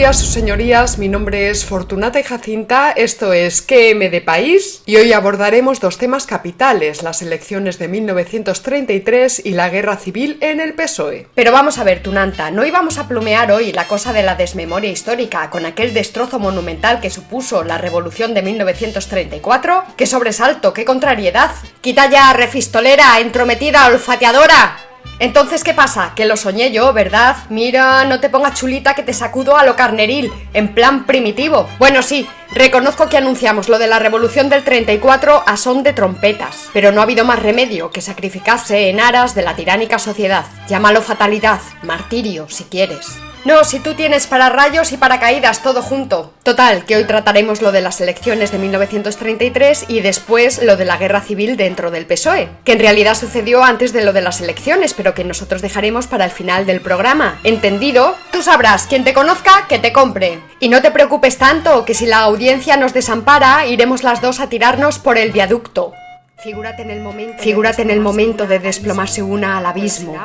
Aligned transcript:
Días, 0.00 0.18
sus 0.18 0.30
señorías. 0.30 0.96
Mi 0.96 1.10
nombre 1.10 1.50
es 1.50 1.66
Fortunata 1.66 2.18
y 2.18 2.22
Jacinta. 2.22 2.90
Esto 2.90 3.34
es 3.34 3.60
QM 3.60 4.10
de 4.10 4.22
País 4.22 4.82
y 4.86 4.96
hoy 4.96 5.12
abordaremos 5.12 5.78
dos 5.78 5.98
temas 5.98 6.24
capitales: 6.24 7.02
las 7.02 7.20
elecciones 7.20 7.78
de 7.78 7.88
1933 7.88 9.42
y 9.44 9.50
la 9.50 9.68
guerra 9.68 9.98
civil 9.98 10.38
en 10.40 10.60
el 10.60 10.72
PSOE. 10.72 11.26
Pero 11.34 11.52
vamos 11.52 11.76
a 11.76 11.84
ver, 11.84 12.02
Tunanta, 12.02 12.50
no 12.50 12.64
íbamos 12.64 12.96
a 12.96 13.08
plumear 13.08 13.52
hoy 13.52 13.72
la 13.72 13.86
cosa 13.88 14.14
de 14.14 14.22
la 14.22 14.36
desmemoria 14.36 14.90
histórica 14.90 15.50
con 15.50 15.66
aquel 15.66 15.92
destrozo 15.92 16.38
monumental 16.38 17.02
que 17.02 17.10
supuso 17.10 17.62
la 17.62 17.76
revolución 17.76 18.32
de 18.32 18.40
1934. 18.40 19.84
¡Qué 19.98 20.06
sobresalto, 20.06 20.72
qué 20.72 20.86
contrariedad! 20.86 21.50
¡Quita 21.82 22.08
ya, 22.08 22.32
refistolera, 22.32 23.20
entrometida, 23.20 23.86
olfateadora! 23.88 24.78
Entonces, 25.20 25.62
¿qué 25.62 25.74
pasa? 25.74 26.12
Que 26.16 26.24
lo 26.24 26.34
soñé 26.38 26.72
yo, 26.72 26.94
¿verdad? 26.94 27.36
Mira, 27.50 28.04
no 28.04 28.20
te 28.20 28.30
pongas 28.30 28.58
chulita 28.58 28.94
que 28.94 29.02
te 29.02 29.12
sacudo 29.12 29.58
a 29.58 29.64
lo 29.64 29.76
carneril, 29.76 30.32
en 30.54 30.74
plan 30.74 31.04
primitivo. 31.04 31.68
Bueno, 31.78 32.00
sí, 32.02 32.26
reconozco 32.52 33.10
que 33.10 33.18
anunciamos 33.18 33.68
lo 33.68 33.78
de 33.78 33.86
la 33.86 33.98
revolución 33.98 34.48
del 34.48 34.64
34 34.64 35.44
a 35.46 35.56
son 35.58 35.82
de 35.82 35.92
trompetas, 35.92 36.70
pero 36.72 36.90
no 36.90 37.00
ha 37.00 37.04
habido 37.04 37.26
más 37.26 37.42
remedio 37.42 37.90
que 37.90 38.00
sacrificarse 38.00 38.88
en 38.88 38.98
aras 38.98 39.34
de 39.34 39.42
la 39.42 39.54
tiránica 39.54 39.98
sociedad. 39.98 40.46
Llámalo 40.68 41.02
fatalidad, 41.02 41.60
martirio, 41.82 42.48
si 42.48 42.64
quieres. 42.64 43.06
No, 43.44 43.64
si 43.64 43.80
tú 43.80 43.94
tienes 43.94 44.26
para 44.26 44.50
rayos 44.50 44.92
y 44.92 44.98
para 44.98 45.18
caídas 45.18 45.62
todo 45.62 45.80
junto. 45.80 46.34
Total, 46.42 46.84
que 46.84 46.96
hoy 46.96 47.04
trataremos 47.04 47.62
lo 47.62 47.72
de 47.72 47.80
las 47.80 48.00
elecciones 48.00 48.52
de 48.52 48.58
1933 48.58 49.86
y 49.88 50.00
después 50.00 50.62
lo 50.62 50.76
de 50.76 50.84
la 50.84 50.98
guerra 50.98 51.22
civil 51.22 51.56
dentro 51.56 51.90
del 51.90 52.06
PSOE, 52.06 52.50
que 52.64 52.72
en 52.72 52.80
realidad 52.80 53.14
sucedió 53.14 53.64
antes 53.64 53.94
de 53.94 54.04
lo 54.04 54.12
de 54.12 54.20
las 54.20 54.42
elecciones, 54.42 54.92
pero 54.92 55.14
que 55.14 55.24
nosotros 55.24 55.62
dejaremos 55.62 56.06
para 56.06 56.26
el 56.26 56.30
final 56.30 56.66
del 56.66 56.82
programa. 56.82 57.40
¿Entendido? 57.42 58.14
Tú 58.30 58.42
sabrás, 58.42 58.86
quien 58.86 59.04
te 59.04 59.14
conozca, 59.14 59.66
que 59.68 59.78
te 59.78 59.92
compre. 59.92 60.40
Y 60.60 60.68
no 60.68 60.82
te 60.82 60.90
preocupes 60.90 61.38
tanto, 61.38 61.86
que 61.86 61.94
si 61.94 62.04
la 62.04 62.20
audiencia 62.20 62.76
nos 62.76 62.92
desampara, 62.92 63.66
iremos 63.66 64.02
las 64.02 64.20
dos 64.20 64.40
a 64.40 64.50
tirarnos 64.50 64.98
por 64.98 65.16
el 65.16 65.32
viaducto. 65.32 65.94
Figúrate 66.42 66.82
en 66.82 66.90
el 66.90 67.00
momento, 67.00 67.42
Figúrate 67.42 67.82
en 67.82 67.90
el 67.90 68.00
momento 68.00 68.46
de 68.46 68.58
desplomarse 68.58 69.22
una 69.22 69.58
al 69.58 69.66
abismo, 69.66 70.16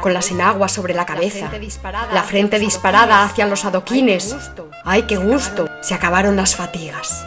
con 0.00 0.14
las 0.14 0.30
enaguas 0.30 0.70
sobre 0.70 0.94
la 0.94 1.04
cabeza, 1.04 1.50
la 2.12 2.22
frente 2.22 2.60
disparada 2.60 3.24
hacia 3.24 3.46
los 3.46 3.64
adoquines. 3.64 4.36
¡Ay, 4.84 5.02
qué 5.02 5.16
gusto! 5.16 5.68
Se 5.82 5.94
acabaron 5.94 6.36
las 6.36 6.54
fatigas. 6.54 7.24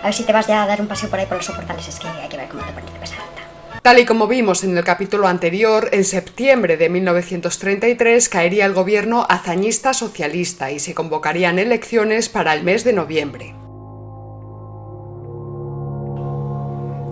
A 0.00 0.06
ver 0.06 0.14
si 0.14 0.22
te 0.22 0.32
vas 0.32 0.46
ya 0.46 0.62
a 0.62 0.66
dar 0.66 0.80
un 0.80 0.86
paseo 0.86 1.10
por 1.10 1.18
ahí 1.18 1.26
por 1.26 1.38
los 1.38 1.46
soportales, 1.46 1.88
es 1.88 1.98
que 1.98 2.06
hay 2.06 2.28
que 2.28 2.36
ver 2.36 2.48
cómo 2.48 2.62
te 2.62 2.72
pones 2.72 2.92
de 2.92 3.00
pesadita. 3.00 3.42
Tal 3.82 3.98
y 3.98 4.06
como 4.06 4.28
vimos 4.28 4.62
en 4.62 4.78
el 4.78 4.84
capítulo 4.84 5.26
anterior, 5.26 5.88
en 5.90 6.04
septiembre 6.04 6.76
de 6.76 6.88
1933 6.88 8.28
caería 8.28 8.64
el 8.64 8.74
gobierno 8.74 9.26
hazañista 9.28 9.92
socialista 9.92 10.70
y 10.70 10.78
se 10.78 10.94
convocarían 10.94 11.58
elecciones 11.58 12.28
para 12.28 12.54
el 12.54 12.62
mes 12.62 12.84
de 12.84 12.92
noviembre. 12.92 13.54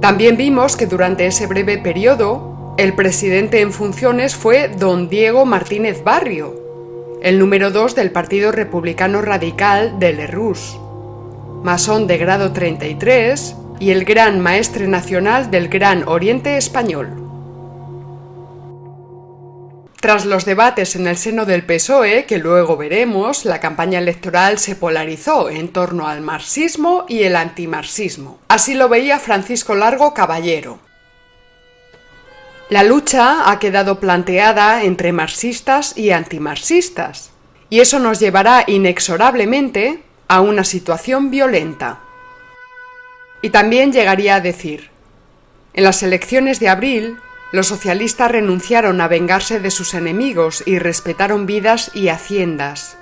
También 0.01 0.39
vimos 0.39 0.77
que 0.77 0.87
durante 0.87 1.27
ese 1.27 1.47
breve 1.47 1.77
periodo, 1.77 2.75
el 2.79 2.95
presidente 2.95 3.61
en 3.61 3.70
funciones 3.70 4.34
fue 4.34 4.69
don 4.69 5.11
Diego 5.11 5.45
Martínez 5.45 6.03
Barrio, 6.03 6.55
el 7.23 7.39
número 7.39 7.70
2 7.70 7.95
del 7.95 8.11
Partido 8.11 8.51
Republicano 8.51 9.20
Radical 9.20 9.98
de 9.98 10.15
Lerroux, 10.15 10.81
masón 11.62 12.07
de 12.07 12.17
grado 12.17 12.53
33 12.53 13.57
y 13.79 13.91
el 13.91 14.07
gran 14.07 14.41
maestre 14.41 14.89
nacional 14.89 15.51
del 15.51 15.69
Gran 15.69 16.08
Oriente 16.08 16.57
Español. 16.57 17.30
Tras 20.00 20.24
los 20.24 20.46
debates 20.46 20.96
en 20.96 21.06
el 21.06 21.18
seno 21.18 21.44
del 21.44 21.62
PSOE, 21.62 22.24
que 22.24 22.38
luego 22.38 22.78
veremos, 22.78 23.44
la 23.44 23.61
campaña 23.61 23.98
electoral 23.98 24.58
se 24.58 24.74
polarizó 24.74 25.50
en 25.50 25.68
torno 25.68 26.08
al 26.08 26.22
marxismo 26.22 27.05
y 27.06 27.24
el 27.24 27.36
antimarxismo. 27.36 28.40
Así 28.48 28.72
lo 28.72 28.88
veía 28.88 29.18
Francisco 29.18 29.74
Largo 29.74 30.14
Caballero. 30.14 30.78
La 32.70 32.83
lucha 32.83 33.50
ha 33.50 33.58
quedado 33.58 34.00
planteada 34.00 34.84
entre 34.84 35.12
marxistas 35.12 35.98
y 35.98 36.12
antimarxistas, 36.12 37.32
y 37.68 37.80
eso 37.80 37.98
nos 37.98 38.20
llevará 38.20 38.64
inexorablemente 38.67 40.02
a 40.28 40.40
una 40.40 40.64
situación 40.64 41.30
violenta. 41.30 42.00
Y 43.42 43.50
también 43.50 43.92
llegaría 43.92 44.36
a 44.36 44.40
decir, 44.40 44.88
en 45.74 45.84
las 45.84 46.02
elecciones 46.02 46.58
de 46.58 46.68
abril, 46.70 47.18
los 47.52 47.66
socialistas 47.66 48.30
renunciaron 48.30 49.00
a 49.00 49.08
vengarse 49.08 49.61
de 49.61 49.70
sus 49.70 49.94
enemigos 49.94 50.62
y 50.66 50.78
respetaron 50.78 51.46
vidas 51.46 51.90
y 51.94 52.08
haciendas. 52.08 52.96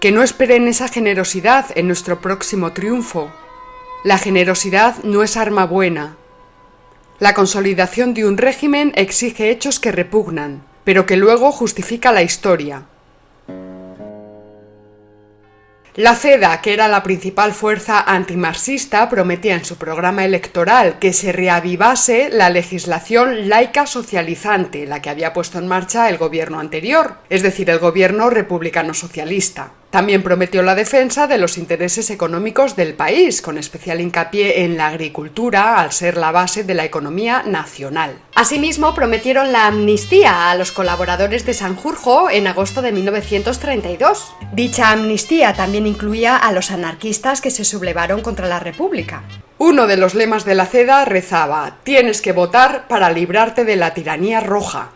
Que 0.00 0.12
no 0.12 0.22
esperen 0.22 0.68
esa 0.68 0.88
generosidad 0.88 1.66
en 1.74 1.86
nuestro 1.86 2.20
próximo 2.20 2.72
triunfo. 2.72 3.32
La 4.04 4.18
generosidad 4.18 5.02
no 5.02 5.22
es 5.22 5.36
arma 5.36 5.64
buena. 5.64 6.16
La 7.18 7.34
consolidación 7.34 8.14
de 8.14 8.26
un 8.26 8.36
régimen 8.38 8.92
exige 8.94 9.50
hechos 9.50 9.80
que 9.80 9.90
repugnan, 9.90 10.62
pero 10.84 11.04
que 11.04 11.16
luego 11.16 11.50
justifica 11.50 12.12
la 12.12 12.22
historia. 12.22 12.86
La 15.94 16.14
CEDA, 16.14 16.60
que 16.60 16.72
era 16.72 16.86
la 16.86 17.02
principal 17.02 17.52
fuerza 17.52 18.00
antimarxista, 18.00 19.08
prometía 19.08 19.54
en 19.54 19.64
su 19.64 19.76
programa 19.76 20.24
electoral 20.24 20.98
que 20.98 21.12
se 21.12 21.32
reavivase 21.32 22.28
la 22.30 22.50
legislación 22.50 23.48
laica 23.48 23.86
socializante, 23.86 24.86
la 24.86 25.02
que 25.02 25.10
había 25.10 25.32
puesto 25.32 25.58
en 25.58 25.66
marcha 25.66 26.08
el 26.08 26.18
gobierno 26.18 26.60
anterior, 26.60 27.16
es 27.30 27.42
decir, 27.42 27.68
el 27.70 27.80
gobierno 27.80 28.30
republicano 28.30 28.94
socialista. 28.94 29.72
También 29.90 30.22
prometió 30.22 30.62
la 30.62 30.74
defensa 30.74 31.26
de 31.26 31.38
los 31.38 31.56
intereses 31.56 32.10
económicos 32.10 32.76
del 32.76 32.92
país, 32.92 33.40
con 33.40 33.56
especial 33.56 34.02
hincapié 34.02 34.64
en 34.64 34.76
la 34.76 34.88
agricultura, 34.88 35.80
al 35.80 35.92
ser 35.92 36.18
la 36.18 36.30
base 36.30 36.62
de 36.62 36.74
la 36.74 36.84
economía 36.84 37.42
nacional. 37.46 38.18
Asimismo, 38.34 38.94
prometieron 38.94 39.50
la 39.50 39.66
amnistía 39.66 40.50
a 40.50 40.54
los 40.56 40.72
colaboradores 40.72 41.46
de 41.46 41.54
Sanjurjo 41.54 42.28
en 42.28 42.46
agosto 42.46 42.82
de 42.82 42.92
1932. 42.92 44.34
Dicha 44.52 44.90
amnistía 44.90 45.54
también 45.54 45.86
incluía 45.86 46.36
a 46.36 46.52
los 46.52 46.70
anarquistas 46.70 47.40
que 47.40 47.50
se 47.50 47.64
sublevaron 47.64 48.20
contra 48.20 48.46
la 48.46 48.60
República. 48.60 49.22
Uno 49.56 49.86
de 49.86 49.96
los 49.96 50.14
lemas 50.14 50.44
de 50.44 50.54
la 50.54 50.66
CEDA 50.66 51.06
rezaba, 51.06 51.78
tienes 51.82 52.20
que 52.20 52.32
votar 52.32 52.86
para 52.88 53.10
librarte 53.10 53.64
de 53.64 53.76
la 53.76 53.94
tiranía 53.94 54.40
roja. 54.40 54.90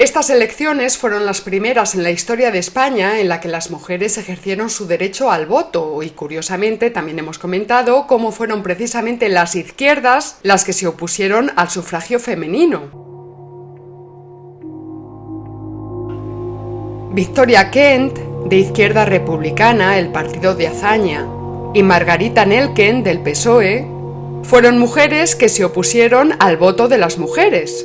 Estas 0.00 0.30
elecciones 0.30 0.96
fueron 0.96 1.26
las 1.26 1.42
primeras 1.42 1.94
en 1.94 2.02
la 2.02 2.10
historia 2.10 2.50
de 2.50 2.58
España 2.58 3.20
en 3.20 3.28
la 3.28 3.38
que 3.38 3.48
las 3.48 3.70
mujeres 3.70 4.16
ejercieron 4.16 4.70
su 4.70 4.86
derecho 4.86 5.30
al 5.30 5.44
voto 5.44 6.02
y 6.02 6.08
curiosamente 6.08 6.88
también 6.88 7.18
hemos 7.18 7.38
comentado 7.38 8.06
cómo 8.06 8.32
fueron 8.32 8.62
precisamente 8.62 9.28
las 9.28 9.54
izquierdas 9.56 10.38
las 10.42 10.64
que 10.64 10.72
se 10.72 10.86
opusieron 10.86 11.52
al 11.54 11.68
sufragio 11.68 12.18
femenino. 12.18 12.80
Victoria 17.12 17.70
Kent, 17.70 18.18
de 18.46 18.56
Izquierda 18.56 19.04
Republicana, 19.04 19.98
el 19.98 20.12
partido 20.12 20.54
de 20.54 20.68
Azaña, 20.68 21.26
y 21.74 21.82
Margarita 21.82 22.46
Nelken, 22.46 23.02
del 23.02 23.20
PSOE, 23.20 23.86
fueron 24.44 24.78
mujeres 24.78 25.36
que 25.36 25.50
se 25.50 25.62
opusieron 25.62 26.36
al 26.38 26.56
voto 26.56 26.88
de 26.88 26.96
las 26.96 27.18
mujeres, 27.18 27.84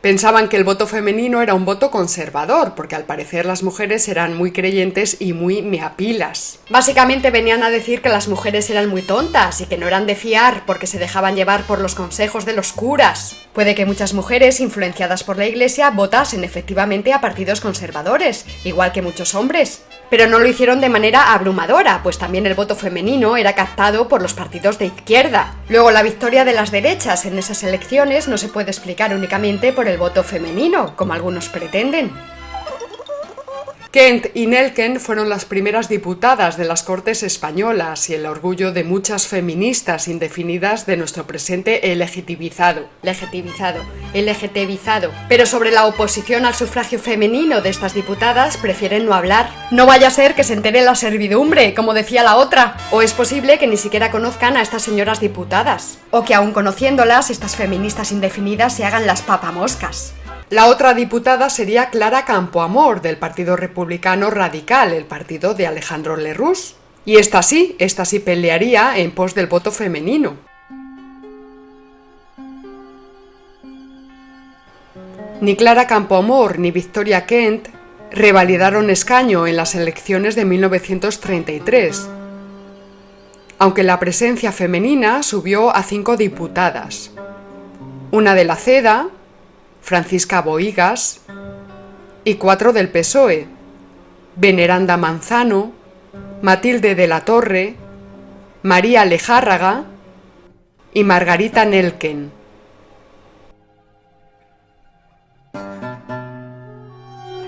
Pensaban 0.00 0.48
que 0.48 0.56
el 0.56 0.64
voto 0.64 0.86
femenino 0.86 1.42
era 1.42 1.52
un 1.52 1.66
voto 1.66 1.90
conservador, 1.90 2.74
porque 2.74 2.94
al 2.94 3.04
parecer 3.04 3.44
las 3.44 3.62
mujeres 3.62 4.08
eran 4.08 4.34
muy 4.34 4.50
creyentes 4.50 5.18
y 5.20 5.34
muy 5.34 5.60
meapilas. 5.60 6.58
Básicamente 6.70 7.30
venían 7.30 7.62
a 7.62 7.68
decir 7.68 8.00
que 8.00 8.08
las 8.08 8.26
mujeres 8.26 8.70
eran 8.70 8.88
muy 8.88 9.02
tontas 9.02 9.60
y 9.60 9.66
que 9.66 9.76
no 9.76 9.86
eran 9.86 10.06
de 10.06 10.14
fiar 10.14 10.64
porque 10.64 10.86
se 10.86 10.98
dejaban 10.98 11.36
llevar 11.36 11.64
por 11.64 11.80
los 11.80 11.94
consejos 11.94 12.46
de 12.46 12.54
los 12.54 12.72
curas. 12.72 13.36
Puede 13.52 13.74
que 13.74 13.84
muchas 13.84 14.14
mujeres, 14.14 14.60
influenciadas 14.60 15.22
por 15.22 15.36
la 15.36 15.46
iglesia, 15.46 15.90
votasen 15.90 16.44
efectivamente 16.44 17.12
a 17.12 17.20
partidos 17.20 17.60
conservadores, 17.60 18.46
igual 18.64 18.92
que 18.92 19.02
muchos 19.02 19.34
hombres 19.34 19.82
pero 20.10 20.26
no 20.26 20.38
lo 20.38 20.48
hicieron 20.48 20.80
de 20.80 20.88
manera 20.88 21.32
abrumadora, 21.32 22.02
pues 22.02 22.18
también 22.18 22.46
el 22.46 22.54
voto 22.54 22.76
femenino 22.76 23.36
era 23.36 23.54
captado 23.54 24.08
por 24.08 24.20
los 24.20 24.34
partidos 24.34 24.78
de 24.78 24.86
izquierda. 24.86 25.54
Luego, 25.68 25.90
la 25.90 26.02
victoria 26.02 26.44
de 26.44 26.52
las 26.52 26.70
derechas 26.70 27.24
en 27.24 27.38
esas 27.38 27.62
elecciones 27.62 28.28
no 28.28 28.36
se 28.36 28.48
puede 28.48 28.70
explicar 28.70 29.14
únicamente 29.14 29.72
por 29.72 29.88
el 29.88 29.96
voto 29.96 30.24
femenino, 30.24 30.96
como 30.96 31.12
algunos 31.12 31.48
pretenden. 31.48 32.10
Kent 33.92 34.28
y 34.34 34.46
Nelken 34.46 35.00
fueron 35.00 35.28
las 35.28 35.44
primeras 35.44 35.88
diputadas 35.88 36.56
de 36.56 36.64
las 36.64 36.84
Cortes 36.84 37.24
españolas 37.24 38.08
y 38.08 38.14
el 38.14 38.24
orgullo 38.24 38.70
de 38.70 38.84
muchas 38.84 39.26
feministas 39.26 40.06
indefinidas 40.06 40.86
de 40.86 40.96
nuestro 40.96 41.26
presente 41.26 41.80
legitimizado. 41.96 42.86
Legitimizado, 43.02 43.82
LGTBizado. 44.14 45.10
Pero 45.28 45.44
sobre 45.44 45.72
la 45.72 45.86
oposición 45.86 46.46
al 46.46 46.54
sufragio 46.54 47.00
femenino 47.00 47.62
de 47.62 47.70
estas 47.70 47.92
diputadas 47.92 48.58
prefieren 48.58 49.06
no 49.06 49.14
hablar. 49.14 49.50
No 49.72 49.86
vaya 49.86 50.06
a 50.06 50.12
ser 50.12 50.36
que 50.36 50.44
se 50.44 50.52
entere 50.52 50.82
la 50.82 50.94
servidumbre, 50.94 51.74
como 51.74 51.92
decía 51.92 52.22
la 52.22 52.36
otra. 52.36 52.76
O 52.92 53.02
es 53.02 53.12
posible 53.12 53.58
que 53.58 53.66
ni 53.66 53.76
siquiera 53.76 54.12
conozcan 54.12 54.56
a 54.56 54.62
estas 54.62 54.82
señoras 54.82 55.18
diputadas. 55.18 55.98
O 56.12 56.24
que 56.24 56.36
aun 56.36 56.52
conociéndolas, 56.52 57.28
estas 57.28 57.56
feministas 57.56 58.12
indefinidas 58.12 58.72
se 58.72 58.84
hagan 58.84 59.08
las 59.08 59.22
papamoscas. 59.22 60.14
La 60.50 60.66
otra 60.66 60.94
diputada 60.94 61.48
sería 61.48 61.90
Clara 61.90 62.24
Campoamor, 62.24 63.02
del 63.02 63.16
Partido 63.16 63.54
Republicano 63.54 64.30
Radical, 64.30 64.92
el 64.92 65.04
partido 65.04 65.54
de 65.54 65.68
Alejandro 65.68 66.16
Lerroux. 66.16 66.74
Y 67.04 67.18
esta 67.18 67.44
sí, 67.44 67.76
esta 67.78 68.04
sí 68.04 68.18
pelearía 68.18 68.98
en 68.98 69.12
pos 69.12 69.36
del 69.36 69.46
voto 69.46 69.70
femenino. 69.70 70.34
Ni 75.40 75.54
Clara 75.54 75.86
Campoamor 75.86 76.58
ni 76.58 76.72
Victoria 76.72 77.26
Kent 77.26 77.68
revalidaron 78.10 78.90
escaño 78.90 79.46
en 79.46 79.56
las 79.56 79.76
elecciones 79.76 80.34
de 80.34 80.46
1933, 80.46 82.08
aunque 83.60 83.84
la 83.84 84.00
presencia 84.00 84.50
femenina 84.50 85.22
subió 85.22 85.74
a 85.74 85.84
cinco 85.84 86.16
diputadas. 86.16 87.12
Una 88.10 88.34
de 88.34 88.44
la 88.44 88.56
CEDA, 88.56 89.06
Francisca 89.82 90.42
Boigas, 90.42 91.20
y 92.24 92.34
cuatro 92.34 92.72
del 92.72 92.88
PSOE, 92.88 93.46
Veneranda 94.36 94.96
Manzano, 94.96 95.72
Matilde 96.42 96.94
de 96.94 97.06
la 97.06 97.24
Torre, 97.24 97.76
María 98.62 99.04
Lejárraga 99.04 99.84
y 100.92 101.04
Margarita 101.04 101.64
Nelken. 101.64 102.40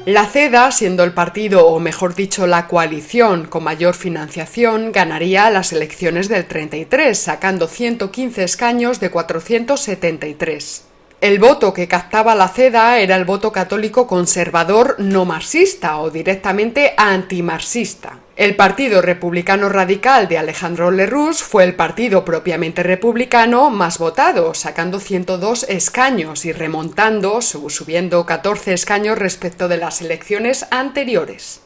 La 0.05 0.27
CEDA, 0.27 0.73
siendo 0.73 1.05
el 1.05 1.13
partido, 1.13 1.69
o 1.69 1.79
mejor 1.79 2.17
dicho, 2.17 2.49
la 2.49 2.67
coalición 2.67 3.47
con 3.47 3.63
mayor 3.63 3.95
financiación, 3.95 4.91
ganaría 4.91 5.49
las 5.49 5.73
elecciones 5.73 6.29
del 6.29 6.47
33, 6.47 7.17
sacando 7.17 7.69
115 7.69 8.43
escaños 8.43 8.99
de 8.99 9.11
473. 9.13 10.92
El 11.23 11.39
voto 11.39 11.73
que 11.73 11.87
captaba 11.87 12.35
la 12.35 12.49
CEDA 12.49 12.99
era 12.99 13.15
el 13.15 13.25
voto 13.25 13.53
católico 13.53 14.09
conservador 14.09 14.97
no 14.99 15.25
marxista 15.25 15.99
o 15.99 16.11
directamente 16.11 16.95
antimarxista. 16.97 18.19
El 18.35 18.57
Partido 18.57 19.01
Republicano 19.01 19.69
Radical 19.69 20.27
de 20.27 20.39
Alejandro 20.39 20.91
Lerroux 20.91 21.35
fue 21.41 21.63
el 21.63 21.77
partido 21.77 22.25
propiamente 22.25 22.83
republicano 22.83 23.71
más 23.71 23.99
votado, 23.99 24.53
sacando 24.53 24.99
102 24.99 25.67
escaños 25.69 26.45
y 26.45 26.51
remontando, 26.51 27.41
subiendo 27.41 28.27
14 28.27 28.73
escaños 28.73 29.17
respecto 29.17 29.69
de 29.69 29.77
las 29.77 30.03
elecciones 30.03 30.67
anteriores. 30.73 31.61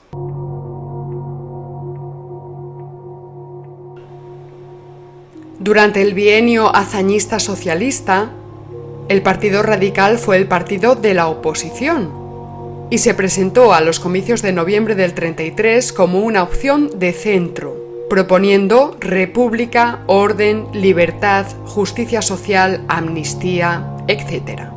Durante 5.59 6.02
el 6.02 6.12
bienio 6.12 6.76
hazañista 6.76 7.38
socialista, 7.38 8.32
el 9.08 9.23
Partido 9.23 9.62
Radical 9.62 10.19
fue 10.19 10.37
el 10.37 10.49
partido 10.49 10.94
de 10.94 11.14
la 11.14 11.29
oposición 11.29 12.11
y 12.91 12.99
se 12.99 13.14
presentó 13.14 13.73
a 13.73 13.81
los 13.81 14.00
comicios 14.00 14.43
de 14.43 14.53
noviembre 14.53 14.94
del 14.94 15.14
33 15.14 15.93
como 15.93 16.20
una 16.20 16.43
opción 16.43 16.99
de 16.99 17.12
centro, 17.12 17.76
proponiendo 18.08 18.97
república, 19.00 20.00
orden, 20.06 20.67
libertad, 20.73 21.47
justicia 21.67 22.23
social, 22.23 22.85
amnistía, 22.88 23.85
etc. 24.06 24.75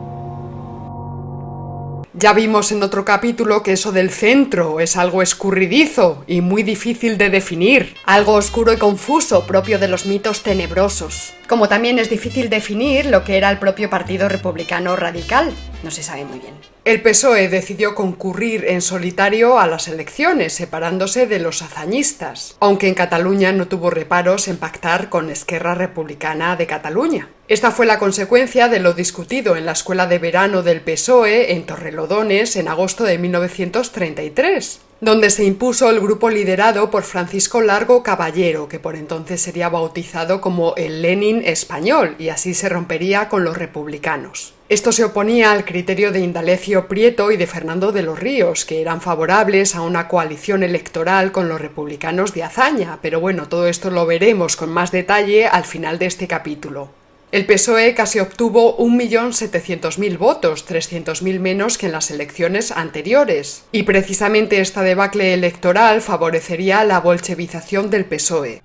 Ya 2.22 2.34
vimos 2.34 2.74
en 2.74 2.84
otro 2.84 3.06
capítulo 3.06 3.64
que 3.64 3.72
eso 3.72 3.94
del 3.94 4.10
centro 4.10 4.82
es 4.82 4.98
algo 4.98 5.22
escurridizo 5.22 6.26
y 6.28 6.42
muy 6.42 6.64
difícil 6.64 7.18
de 7.18 7.30
definir. 7.30 7.96
Algo 8.04 8.34
oscuro 8.34 8.74
y 8.74 8.78
confuso, 8.78 9.48
propio 9.48 9.80
de 9.80 9.88
los 9.88 10.06
mitos 10.06 10.44
tenebrosos. 10.44 11.34
Como 11.48 11.70
también 11.70 11.98
es 11.98 12.10
difícil 12.10 12.50
definir 12.50 13.06
lo 13.06 13.24
que 13.24 13.38
era 13.38 13.50
el 13.50 13.58
propio 13.58 13.90
Partido 13.90 14.28
Republicano 14.28 14.98
Radical. 14.98 15.54
No 15.82 15.92
se 15.92 16.04
sabe 16.04 16.26
muy 16.26 16.40
bien. 16.40 16.56
El 16.90 17.04
PSOE 17.04 17.50
decidió 17.50 17.94
concurrir 17.94 18.66
en 18.66 18.82
solitario 18.82 19.60
a 19.60 19.68
las 19.68 19.88
elecciones, 19.88 20.54
separándose 20.54 21.28
de 21.28 21.38
los 21.38 21.62
hazañistas, 21.62 22.56
aunque 22.60 22.88
en 22.88 22.96
Cataluña 22.96 23.52
no 23.52 23.68
tuvo 23.68 23.92
reparos 23.92 24.48
en 24.48 24.58
pactar 24.58 25.08
con 25.10 25.30
Esquerra 25.30 25.76
Republicana 25.76 26.56
de 26.56 26.66
Cataluña. 26.66 27.30
Esta 27.48 27.70
fue 27.70 27.86
la 27.86 28.00
consecuencia 28.00 28.70
de 28.70 28.80
lo 28.80 28.94
discutido 28.94 29.56
en 29.56 29.68
la 29.68 29.74
escuela 29.74 30.08
de 30.08 30.18
verano 30.18 30.64
del 30.64 30.82
PSOE 30.82 31.54
en 31.54 31.68
Torrelodones 31.68 32.56
en 32.56 32.68
agosto 32.68 33.04
de 33.04 33.20
1933, 33.20 34.80
donde 35.02 35.30
se 35.30 35.46
impuso 35.46 35.90
el 35.90 36.02
grupo 36.02 36.30
liderado 36.30 36.92
por 36.92 37.04
Francisco 37.04 37.62
Largo 37.62 38.04
Caballero, 38.04 38.68
que 38.68 38.80
por 38.80 38.96
entonces 38.96 39.42
sería 39.42 39.70
bautizado 39.70 40.42
como 40.42 40.76
el 40.76 41.02
Lenin 41.02 41.42
español, 41.46 42.16
y 42.20 42.30
así 42.30 42.54
se 42.54 42.68
rompería 42.68 43.30
con 43.30 43.44
los 43.46 43.58
republicanos. 43.58 44.54
Esto 44.68 44.92
se 44.92 45.04
oponía 45.04 45.52
al 45.52 45.66
criterio 45.66 46.12
de 46.12 46.20
Indalecio 46.20 46.88
Prieto 46.88 47.32
y 47.32 47.38
de 47.38 47.48
Fernando 47.48 47.92
de 47.92 48.04
los 48.04 48.20
Ríos, 48.20 48.66
que 48.66 48.82
eran 48.82 49.02
favorables 49.02 49.74
a 49.74 49.82
una 49.82 50.08
coalición 50.08 50.64
electoral 50.64 51.32
con 51.32 51.48
los 51.48 51.62
republicanos 51.62 52.34
de 52.34 52.44
Azaña, 52.44 53.00
pero 53.02 53.20
bueno, 53.20 53.48
todo 53.48 53.68
esto 53.68 53.90
lo 53.90 54.06
veremos 54.06 54.58
con 54.58 54.70
más 54.70 54.92
detalle 54.92 55.48
al 55.48 55.64
final 55.64 55.98
de 55.98 56.08
este 56.08 56.28
capítulo. 56.28 56.99
El 57.32 57.46
PSOE 57.46 57.94
casi 57.94 58.20
obtuvo 58.20 58.80
1.700.000 58.80 60.18
votos, 60.18 60.68
300.000 60.68 61.40
menos 61.40 61.78
que 61.78 61.86
en 61.86 61.92
las 61.92 62.10
elecciones 62.10 62.72
anteriores, 62.72 63.66
y 63.72 63.84
precisamente 63.84 64.62
esta 64.62 64.82
debacle 64.82 65.36
electoral 65.36 66.02
favorecería 66.02 66.84
la 66.86 67.00
bolchevización 67.00 67.92
del 67.92 68.06
PSOE. 68.06 68.64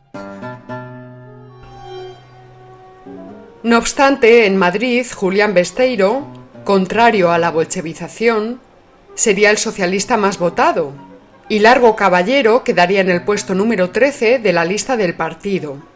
No 3.63 3.77
obstante, 3.77 4.47
en 4.47 4.57
Madrid, 4.57 5.05
Julián 5.15 5.53
Besteiro, 5.53 6.27
contrario 6.65 7.33
a 7.33 7.39
la 7.39 7.51
bolchevización, 7.51 8.61
sería 9.15 9.51
el 9.51 9.59
socialista 9.59 10.17
más 10.17 10.39
votado, 10.39 10.95
y 11.51 11.59
Largo 11.59 11.97
Caballero 11.97 12.65
quedaría 12.65 13.03
en 13.03 13.11
el 13.11 13.25
puesto 13.25 13.55
número 13.55 13.91
13 13.91 14.39
de 14.39 14.53
la 14.55 14.65
lista 14.65 14.97
del 14.97 15.15
partido. 15.15 15.94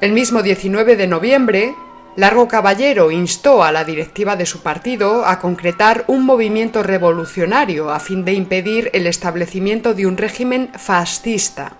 El 0.00 0.12
mismo 0.12 0.42
19 0.42 0.94
de 0.94 1.08
noviembre, 1.08 1.74
Largo 2.14 2.46
Caballero 2.46 3.10
instó 3.10 3.64
a 3.64 3.72
la 3.72 3.82
directiva 3.84 4.36
de 4.36 4.46
su 4.46 4.60
partido 4.62 5.26
a 5.26 5.40
concretar 5.40 6.04
un 6.06 6.24
movimiento 6.24 6.84
revolucionario 6.84 7.90
a 7.90 7.98
fin 7.98 8.24
de 8.24 8.32
impedir 8.32 8.90
el 8.92 9.08
establecimiento 9.08 9.94
de 9.94 10.06
un 10.06 10.16
régimen 10.16 10.70
fascista. 10.76 11.72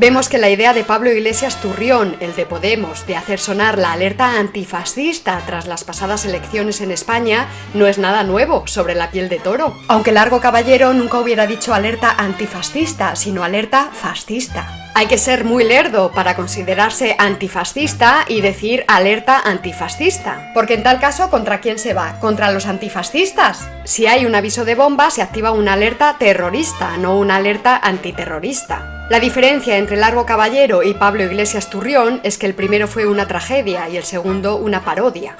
Vemos 0.00 0.28
que 0.28 0.38
la 0.38 0.48
idea 0.48 0.74
de 0.74 0.84
Pablo 0.84 1.10
Iglesias 1.10 1.60
Turrión, 1.60 2.16
el 2.20 2.36
de 2.36 2.46
Podemos, 2.46 3.04
de 3.08 3.16
hacer 3.16 3.40
sonar 3.40 3.78
la 3.78 3.90
alerta 3.90 4.38
antifascista 4.38 5.42
tras 5.44 5.66
las 5.66 5.82
pasadas 5.82 6.24
elecciones 6.24 6.80
en 6.80 6.92
España, 6.92 7.48
no 7.74 7.88
es 7.88 7.98
nada 7.98 8.22
nuevo 8.22 8.64
sobre 8.68 8.94
la 8.94 9.10
piel 9.10 9.28
de 9.28 9.40
toro. 9.40 9.76
Aunque 9.88 10.12
Largo 10.12 10.40
Caballero 10.40 10.94
nunca 10.94 11.18
hubiera 11.18 11.48
dicho 11.48 11.74
alerta 11.74 12.14
antifascista, 12.16 13.16
sino 13.16 13.42
alerta 13.42 13.90
fascista. 13.92 14.87
Hay 14.98 15.06
que 15.06 15.16
ser 15.16 15.44
muy 15.44 15.62
lerdo 15.62 16.10
para 16.10 16.34
considerarse 16.34 17.14
antifascista 17.20 18.24
y 18.26 18.40
decir 18.40 18.82
alerta 18.88 19.38
antifascista. 19.38 20.50
Porque 20.54 20.74
en 20.74 20.82
tal 20.82 20.98
caso, 20.98 21.30
¿contra 21.30 21.60
quién 21.60 21.78
se 21.78 21.94
va? 21.94 22.18
¿Contra 22.18 22.50
los 22.50 22.66
antifascistas? 22.66 23.70
Si 23.84 24.08
hay 24.08 24.26
un 24.26 24.34
aviso 24.34 24.64
de 24.64 24.74
bomba, 24.74 25.12
se 25.12 25.22
activa 25.22 25.52
una 25.52 25.74
alerta 25.74 26.16
terrorista, 26.18 26.96
no 26.96 27.16
una 27.16 27.36
alerta 27.36 27.76
antiterrorista. 27.76 29.06
La 29.08 29.20
diferencia 29.20 29.76
entre 29.76 29.96
Largo 29.96 30.26
Caballero 30.26 30.82
y 30.82 30.94
Pablo 30.94 31.22
Iglesias 31.22 31.70
Turrión 31.70 32.20
es 32.24 32.36
que 32.36 32.46
el 32.46 32.56
primero 32.56 32.88
fue 32.88 33.06
una 33.06 33.28
tragedia 33.28 33.88
y 33.88 33.98
el 33.98 34.02
segundo 34.02 34.56
una 34.56 34.84
parodia. 34.84 35.36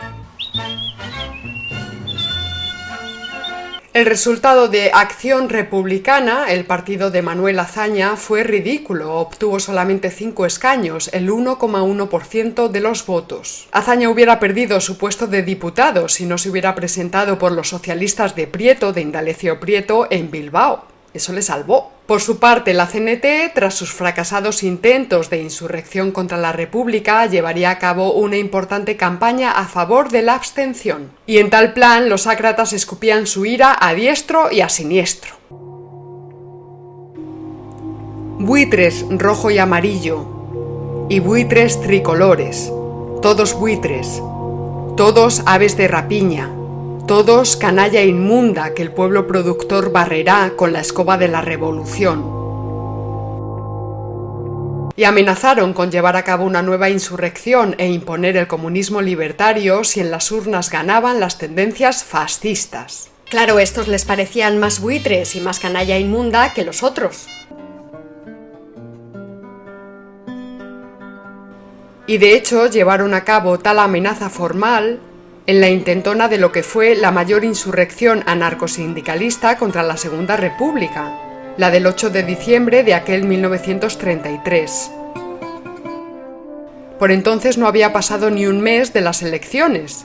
El 3.95 4.05
resultado 4.05 4.69
de 4.69 4.91
Acción 4.93 5.49
Republicana, 5.49 6.53
el 6.53 6.67
partido 6.67 7.11
de 7.11 7.23
Manuel 7.23 7.59
Azaña, 7.59 8.17
fue 8.17 8.43
ridículo. 8.45 9.15
Obtuvo 9.15 9.59
solamente 9.61 10.11
cinco 10.11 10.45
escaños, 10.45 11.09
el 11.15 11.31
1,1% 11.31 12.69
de 12.69 12.81
los 12.81 13.07
votos. 13.07 13.67
Azaña 13.73 14.11
hubiera 14.11 14.39
perdido 14.41 14.83
su 14.83 14.99
puesto 14.99 15.27
de 15.27 15.43
diputado 15.43 16.11
si 16.11 16.27
no 16.27 16.37
se 16.37 16.51
hubiera 16.51 16.75
presentado 16.75 17.39
por 17.39 17.53
los 17.53 17.71
socialistas 17.71 18.37
de 18.37 18.47
Prieto, 18.47 18.93
de 18.93 19.01
Indalecio 19.01 19.59
Prieto, 19.59 20.07
en 20.11 20.31
Bilbao. 20.31 20.85
Eso 21.15 21.33
le 21.33 21.41
salvó. 21.41 21.98
Por 22.09 22.23
su 22.23 22.39
parte, 22.39 22.73
la 22.73 22.87
CNT, 22.87 23.53
tras 23.55 23.75
sus 23.75 23.93
fracasados 23.93 24.63
intentos 24.63 25.29
de 25.29 25.43
insurrección 25.43 26.11
contra 26.11 26.39
la 26.39 26.53
República, 26.53 27.27
llevaría 27.27 27.69
a 27.69 27.79
cabo 27.79 28.15
una 28.15 28.39
importante 28.39 28.97
campaña 28.97 29.51
a 29.51 29.67
favor 29.67 30.09
de 30.09 30.23
la 30.23 30.35
abstención. 30.35 31.11
Y 31.27 31.37
en 31.37 31.51
tal 31.51 31.75
plan, 31.75 32.09
los 32.09 32.27
ácratas 32.27 32.73
escupían 32.73 33.27
su 33.27 33.45
ira 33.45 33.77
a 33.79 33.93
diestro 33.93 34.51
y 34.51 34.63
a 34.63 34.71
siniestro. 34.71 35.35
Buitres 38.39 39.05
rojo 39.11 39.51
y 39.51 39.59
amarillo, 39.59 41.07
y 41.11 41.21
buitres 41.21 41.79
tricolores, 41.83 42.73
todos 43.21 43.53
buitres, 43.53 44.23
todos 44.97 45.43
aves 45.45 45.77
de 45.77 45.89
rapiña, 45.89 46.58
todos 47.09 47.57
canalla 47.57 48.03
inmunda 48.03 48.75
que 48.75 48.83
el 48.83 48.93
pueblo 48.93 49.27
productor 49.27 49.91
barrerá 49.91 50.53
con 50.57 50.75
la 50.75 50.81
escoba 50.81 51.17
de 51.17 51.29
la 51.29 51.41
revolución. 51.41 52.37
y 54.95 55.05
amenazaron 55.05 55.75
con 55.75 55.93
llevar 55.93 56.17
a 56.17 56.25
cabo 56.25 56.45
una 56.45 56.61
nueva 56.61 56.91
insurrección 56.91 57.77
e 57.79 57.87
imponer 57.87 58.37
el 58.37 58.49
comunismo 58.49 59.01
libertario 59.01 59.85
si 59.85 60.01
en 60.01 60.11
las 60.11 60.33
urnas 60.33 60.71
ganaban 60.71 61.21
las 61.21 61.39
tendencias 61.39 62.03
fascistas. 62.03 63.09
Claro, 63.31 63.61
estos 63.61 63.87
les 63.87 64.05
parecían 64.05 64.59
más 64.59 64.81
buitres 64.81 65.37
y 65.37 65.41
más 65.41 65.61
canalla 65.61 65.97
inmunda 65.99 66.53
que 66.53 66.65
los 66.65 66.83
otros. 66.83 67.29
Y 72.09 72.19
de 72.19 72.35
hecho 72.35 72.67
llevaron 72.67 73.15
a 73.15 73.23
cabo 73.23 73.61
tal 73.61 73.79
amenaza 73.79 74.29
formal 74.29 74.99
en 75.49 75.63
la 75.63 75.71
intentona 75.71 76.29
de 76.29 76.37
lo 76.37 76.53
que 76.53 76.63
fue 76.63 76.95
la 76.95 77.11
mayor 77.11 77.43
insurrección 77.43 78.23
anarcosindicalista 78.27 79.57
contra 79.57 79.83
la 79.83 79.97
Segunda 79.97 80.37
República, 80.37 81.19
la 81.57 81.71
del 81.71 81.87
8 81.87 82.11
de 82.11 82.23
diciembre 82.23 82.85
de 82.85 82.93
aquel 82.93 83.25
1933. 83.25 84.91
Por 86.99 87.11
entonces 87.11 87.57
no 87.57 87.67
había 87.67 87.95
pasado 87.95 88.29
ni 88.29 88.47
un 88.47 88.61
mes 88.61 88.93
de 88.93 89.01
las 89.01 89.23
elecciones, 89.23 90.05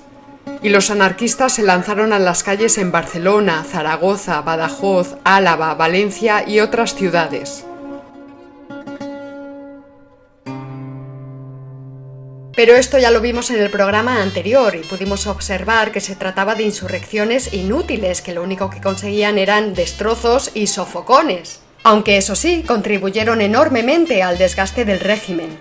y 0.61 0.69
los 0.69 0.89
anarquistas 0.89 1.51
se 1.51 1.63
lanzaron 1.63 2.13
a 2.13 2.19
las 2.19 2.41
calles 2.41 2.77
en 2.77 2.93
Barcelona, 2.93 3.65
Zaragoza, 3.69 4.39
Badajoz, 4.43 5.17
Álava, 5.25 5.75
Valencia 5.75 6.47
y 6.47 6.61
otras 6.61 6.95
ciudades. 6.95 7.65
Pero 12.55 12.75
esto 12.75 12.99
ya 12.99 13.09
lo 13.09 13.19
vimos 13.19 13.49
en 13.49 13.59
el 13.59 13.71
programa 13.71 14.21
anterior 14.21 14.75
y 14.75 14.79
pudimos 14.85 15.25
observar 15.25 15.91
que 15.91 15.99
se 15.99 16.15
trataba 16.15 16.53
de 16.53 16.63
insurrecciones 16.63 17.51
inútiles 17.53 18.21
que 18.21 18.33
lo 18.33 18.43
único 18.43 18.69
que 18.69 18.79
conseguían 18.79 19.39
eran 19.39 19.73
destrozos 19.73 20.51
y 20.53 20.67
sofocones. 20.67 21.61
Aunque 21.83 22.17
eso 22.17 22.35
sí, 22.35 22.63
contribuyeron 22.65 23.41
enormemente 23.41 24.21
al 24.21 24.37
desgaste 24.37 24.85
del 24.85 24.99
régimen. 24.99 25.57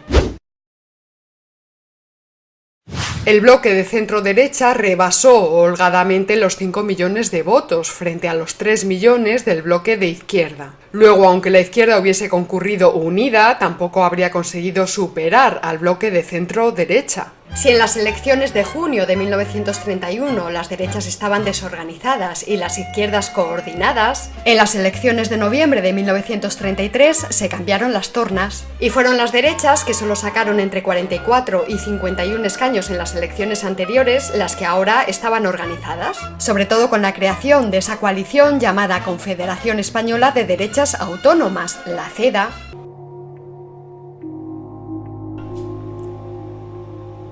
El 3.25 3.41
bloque 3.41 3.73
de 3.73 3.85
centro 3.85 4.21
derecha 4.21 4.75
rebasó 4.75 5.51
holgadamente 5.51 6.37
los 6.37 6.57
5 6.57 6.83
millones 6.83 7.31
de 7.31 7.43
votos 7.43 7.91
frente 7.91 8.29
a 8.29 8.35
los 8.35 8.57
3 8.57 8.85
millones 8.85 9.45
del 9.45 9.63
bloque 9.63 9.97
de 9.97 10.09
izquierda. 10.09 10.75
Luego, 10.93 11.27
aunque 11.27 11.49
la 11.49 11.61
izquierda 11.61 11.99
hubiese 11.99 12.29
concurrido 12.29 12.93
unida, 12.93 13.59
tampoco 13.59 14.05
habría 14.05 14.31
conseguido 14.31 14.87
superar 14.87 15.59
al 15.63 15.79
bloque 15.79 16.11
de 16.11 16.23
centro 16.23 16.71
derecha. 16.71 17.33
Si 17.55 17.69
en 17.69 17.77
las 17.77 17.99
elecciones 17.99 18.55
de 18.55 18.65
junio 18.65 19.05
de 19.07 19.15
1931 19.15 20.49
las 20.49 20.71
derechas 20.71 21.07
estaban 21.07 21.45
desorganizadas 21.45 22.49
y 22.49 22.57
las 22.57 22.79
izquierdas 22.79 23.29
coordinadas, 23.29 24.31
en 24.47 24.57
las 24.57 24.75
elecciones 24.75 25.29
de 25.29 25.37
noviembre 25.37 25.83
de 25.83 25.93
1933 25.93 27.27
se 27.29 27.49
cambiaron 27.51 27.93
las 27.93 28.13
tornas 28.13 28.65
y 28.81 28.89
fueron 28.89 29.19
las 29.19 29.33
derechas 29.33 29.85
que 29.85 29.93
solo 29.93 30.17
sacaron 30.17 30.61
entre 30.61 30.83
44 30.83 31.67
y 31.69 31.77
51 31.77 32.43
escaños 32.47 32.89
en 32.89 32.97
las 32.97 33.15
elecciones 33.15 33.65
anteriores 33.65 34.33
las 34.35 34.57
que 34.57 34.65
ahora 34.65 35.03
estaban 35.03 35.45
organizadas, 35.45 36.17
sobre 36.39 36.65
todo 36.65 36.89
con 36.89 37.03
la 37.03 37.13
creación 37.13 37.71
de 37.71 37.79
esa 37.79 37.99
coalición 37.99 38.61
llamada 38.61 39.05
Confederación 39.05 39.79
Española 39.79 40.31
de 40.31 40.47
Derechas 40.47 40.82
Autónomas, 40.83 41.79
la 41.87 42.09
CEDA, 42.09 42.51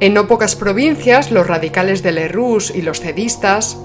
En 0.00 0.14
no 0.14 0.26
pocas 0.26 0.56
provincias, 0.56 1.30
los 1.30 1.46
radicales 1.46 2.02
de 2.02 2.12
Lerroux 2.12 2.70
y 2.74 2.80
los 2.80 3.00
cedistas 3.00 3.76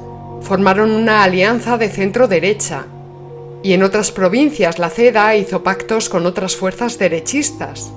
formaron 0.42 0.92
una 0.92 1.24
alianza 1.24 1.78
de 1.78 1.90
centro-derecha, 1.90 2.86
y 3.64 3.74
en 3.74 3.84
otras 3.84 4.14
provincias 4.14 4.80
la 4.80 4.90
CEDA 4.90 5.36
hizo 5.36 5.62
pactos 5.62 6.08
con 6.08 6.26
otras 6.26 6.56
fuerzas 6.56 6.98
derechistas, 6.98 7.92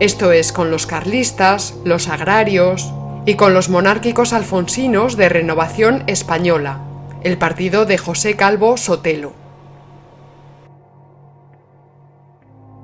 esto 0.00 0.32
es, 0.32 0.50
con 0.50 0.72
los 0.72 0.86
carlistas, 0.86 1.74
los 1.84 2.08
agrarios 2.08 2.92
y 3.26 3.34
con 3.34 3.54
los 3.54 3.68
monárquicos 3.68 4.32
alfonsinos 4.32 5.16
de 5.16 5.28
Renovación 5.28 6.02
Española, 6.08 6.80
el 7.22 7.38
partido 7.38 7.84
de 7.84 7.96
José 7.96 8.34
Calvo 8.34 8.76
Sotelo. 8.76 9.41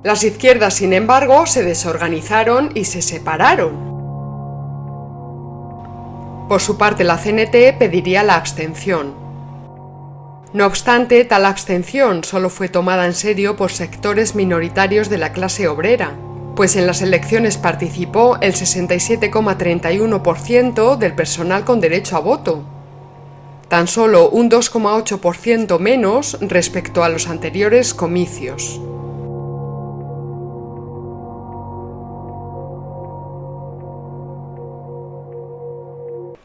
Las 0.04 0.22
izquierdas, 0.22 0.74
sin 0.74 0.92
embargo, 0.92 1.44
se 1.46 1.64
desorganizaron 1.64 2.70
y 2.74 2.84
se 2.84 3.02
separaron. 3.02 3.88
Por 6.48 6.60
su 6.60 6.78
parte, 6.78 7.02
la 7.02 7.18
CNT 7.18 7.76
pediría 7.78 8.22
la 8.22 8.36
abstención. 8.36 9.12
No 10.52 10.66
obstante, 10.66 11.24
tal 11.24 11.44
abstención 11.44 12.22
solo 12.22 12.48
fue 12.48 12.68
tomada 12.68 13.06
en 13.06 13.12
serio 13.12 13.56
por 13.56 13.72
sectores 13.72 14.36
minoritarios 14.36 15.08
de 15.10 15.18
la 15.18 15.32
clase 15.32 15.66
obrera, 15.66 16.12
pues 16.54 16.76
en 16.76 16.86
las 16.86 17.02
elecciones 17.02 17.58
participó 17.58 18.38
el 18.40 18.54
67,31% 18.54 20.96
del 20.96 21.14
personal 21.14 21.64
con 21.64 21.80
derecho 21.80 22.16
a 22.16 22.20
voto, 22.20 22.62
tan 23.68 23.88
solo 23.88 24.30
un 24.30 24.48
2,8% 24.48 25.80
menos 25.80 26.38
respecto 26.40 27.02
a 27.04 27.10
los 27.10 27.28
anteriores 27.28 27.92
comicios. 27.92 28.80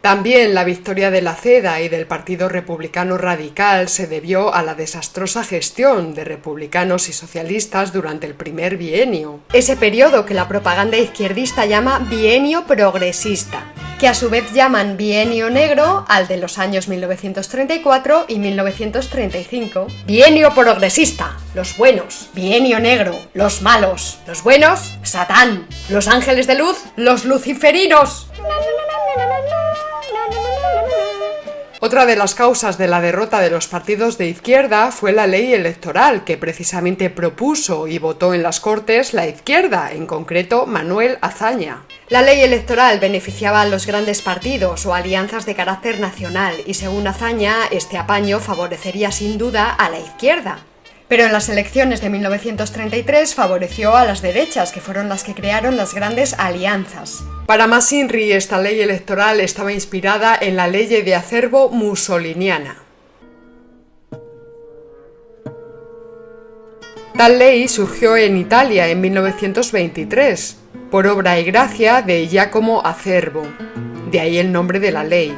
También 0.03 0.53
la 0.53 0.65
victoria 0.65 1.11
de 1.11 1.21
la 1.21 1.33
CEDA 1.33 1.79
y 1.79 1.87
del 1.87 2.05
Partido 2.05 2.49
Republicano 2.49 3.17
Radical 3.17 3.87
se 3.87 4.05
debió 4.05 4.53
a 4.53 4.61
la 4.61 4.75
desastrosa 4.75 5.45
gestión 5.45 6.13
de 6.13 6.25
republicanos 6.25 7.07
y 7.07 7.13
socialistas 7.13 7.93
durante 7.93 8.27
el 8.27 8.33
primer 8.33 8.75
bienio. 8.75 9.39
Ese 9.53 9.77
periodo 9.77 10.25
que 10.25 10.33
la 10.33 10.49
propaganda 10.49 10.97
izquierdista 10.97 11.65
llama 11.67 11.99
bienio 12.09 12.65
progresista, 12.65 13.63
que 13.97 14.09
a 14.09 14.13
su 14.13 14.29
vez 14.29 14.51
llaman 14.51 14.97
bienio 14.97 15.49
negro 15.49 16.03
al 16.09 16.27
de 16.27 16.35
los 16.35 16.57
años 16.57 16.89
1934 16.89 18.25
y 18.27 18.39
1935. 18.39 19.87
Bienio 20.05 20.53
progresista, 20.53 21.37
los 21.55 21.77
buenos. 21.77 22.29
Bienio 22.33 22.81
negro, 22.81 23.17
los 23.33 23.61
malos. 23.61 24.19
Los 24.27 24.43
buenos, 24.43 24.97
Satán. 25.03 25.65
Los 25.87 26.09
ángeles 26.09 26.45
de 26.45 26.55
luz, 26.55 26.83
los 26.97 27.23
luciferinos. 27.23 28.27
Otra 31.85 32.05
de 32.05 32.15
las 32.15 32.33
causas 32.33 32.77
de 32.77 32.87
la 32.87 33.01
derrota 33.01 33.41
de 33.41 33.49
los 33.49 33.67
partidos 33.67 34.17
de 34.17 34.29
izquierda 34.29 34.89
fue 34.93 35.11
la 35.11 35.27
ley 35.27 35.53
electoral 35.53 36.23
que 36.23 36.37
precisamente 36.37 37.09
propuso 37.09 37.89
y 37.89 37.99
votó 37.99 38.33
en 38.33 38.41
las 38.41 38.61
Cortes 38.61 39.13
la 39.13 39.27
izquierda, 39.27 39.91
en 39.91 40.07
concreto 40.07 40.65
Manuel 40.65 41.17
Azaña. 41.19 41.83
La 42.07 42.21
ley 42.21 42.39
electoral 42.39 43.01
beneficiaba 43.01 43.59
a 43.59 43.65
los 43.65 43.85
grandes 43.85 44.21
partidos 44.21 44.85
o 44.85 44.93
alianzas 44.93 45.45
de 45.45 45.55
carácter 45.55 45.99
nacional 45.99 46.55
y 46.65 46.75
según 46.75 47.05
Azaña 47.05 47.57
este 47.69 47.97
apaño 47.97 48.39
favorecería 48.39 49.11
sin 49.11 49.37
duda 49.37 49.69
a 49.69 49.89
la 49.89 49.99
izquierda. 49.99 50.59
Pero 51.13 51.25
en 51.25 51.31
las 51.31 51.47
elecciones 51.47 52.01
de 52.01 52.09
1933 52.09 53.35
favoreció 53.35 53.95
a 53.95 54.03
las 54.03 54.23
derechas, 54.23 54.71
que 54.71 54.81
fueron 54.81 55.09
las 55.09 55.23
que 55.23 55.35
crearon 55.35 55.77
las 55.77 55.93
grandes 55.93 56.33
alianzas. 56.39 57.23
Para 57.45 57.67
Masinri, 57.67 58.31
esta 58.31 58.59
ley 58.59 58.81
electoral 58.81 59.39
estaba 59.39 59.71
inspirada 59.71 60.35
en 60.35 60.55
la 60.55 60.67
ley 60.67 60.87
de 60.87 61.13
acervo 61.13 61.69
mussoliniana. 61.69 62.77
Tal 67.15 67.37
ley 67.37 67.67
surgió 67.67 68.17
en 68.17 68.35
Italia 68.35 68.87
en 68.87 68.99
1923, 68.99 70.57
por 70.89 71.05
obra 71.05 71.39
y 71.39 71.43
gracia 71.43 72.01
de 72.01 72.27
Giacomo 72.27 72.81
Acervo, 72.83 73.43
de 74.09 74.19
ahí 74.19 74.39
el 74.39 74.51
nombre 74.51 74.79
de 74.79 74.91
la 74.91 75.03
ley. 75.03 75.37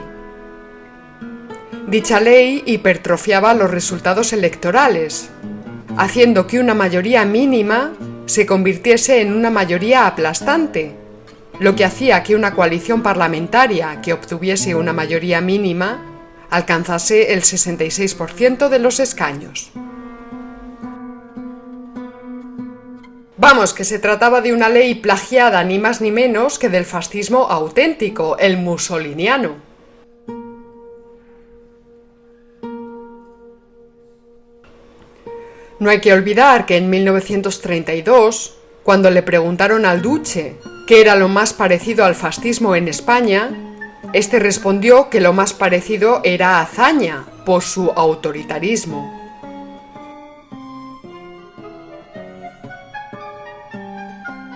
Dicha 1.88 2.22
ley 2.22 2.64
hipertrofiaba 2.66 3.54
los 3.54 3.70
resultados 3.70 4.32
electorales, 4.32 5.32
haciendo 5.98 6.48
que 6.48 6.60
una 6.60 6.74
mayoría 6.74 7.26
mínima 7.26 7.94
se 8.26 8.46
convirtiese 8.46 9.22
en 9.22 9.34
una 9.34 9.50
mayoría 9.50 10.08
aplastante, 10.08 10.94
lo 11.60 11.76
que 11.76 11.86
hacía 11.86 12.24
que 12.24 12.36
una 12.36 12.54
coalición 12.54 13.02
parlamentaria 13.02 14.02
que 14.02 14.14
obtuviese 14.14 14.76
una 14.76 14.94
mayoría 14.94 15.42
mínima 15.42 16.02
alcanzase 16.50 17.34
el 17.34 17.42
66% 17.42 18.70
de 18.70 18.80
los 18.80 19.00
escaños. 19.00 19.72
Vamos, 23.38 23.74
que 23.74 23.84
se 23.84 24.00
trataba 24.00 24.42
de 24.42 24.54
una 24.54 24.70
ley 24.70 24.96
plagiada 24.96 25.64
ni 25.64 25.78
más 25.78 26.02
ni 26.02 26.12
menos 26.12 26.58
que 26.58 26.70
del 26.70 26.86
fascismo 26.86 27.48
auténtico, 27.50 28.38
el 28.38 28.58
mussoliniano. 28.58 29.75
No 35.86 35.92
hay 35.92 36.02
que 36.02 36.14
olvidar 36.14 36.66
que 36.66 36.78
en 36.78 36.90
1932, 36.90 38.56
cuando 38.82 39.12
le 39.12 39.22
preguntaron 39.22 39.86
al 39.86 40.02
Duce 40.02 40.56
qué 40.88 41.00
era 41.00 41.16
lo 41.16 41.28
más 41.28 41.54
parecido 41.54 42.06
al 42.06 42.16
fascismo 42.16 42.76
en 42.76 42.88
España, 42.88 43.52
este 44.12 44.40
respondió 44.40 45.12
que 45.12 45.22
lo 45.22 45.32
más 45.32 45.54
parecido 45.54 46.22
era 46.24 46.60
Azaña, 46.60 47.26
por 47.46 47.62
su 47.62 47.92
autoritarismo. 47.92 49.14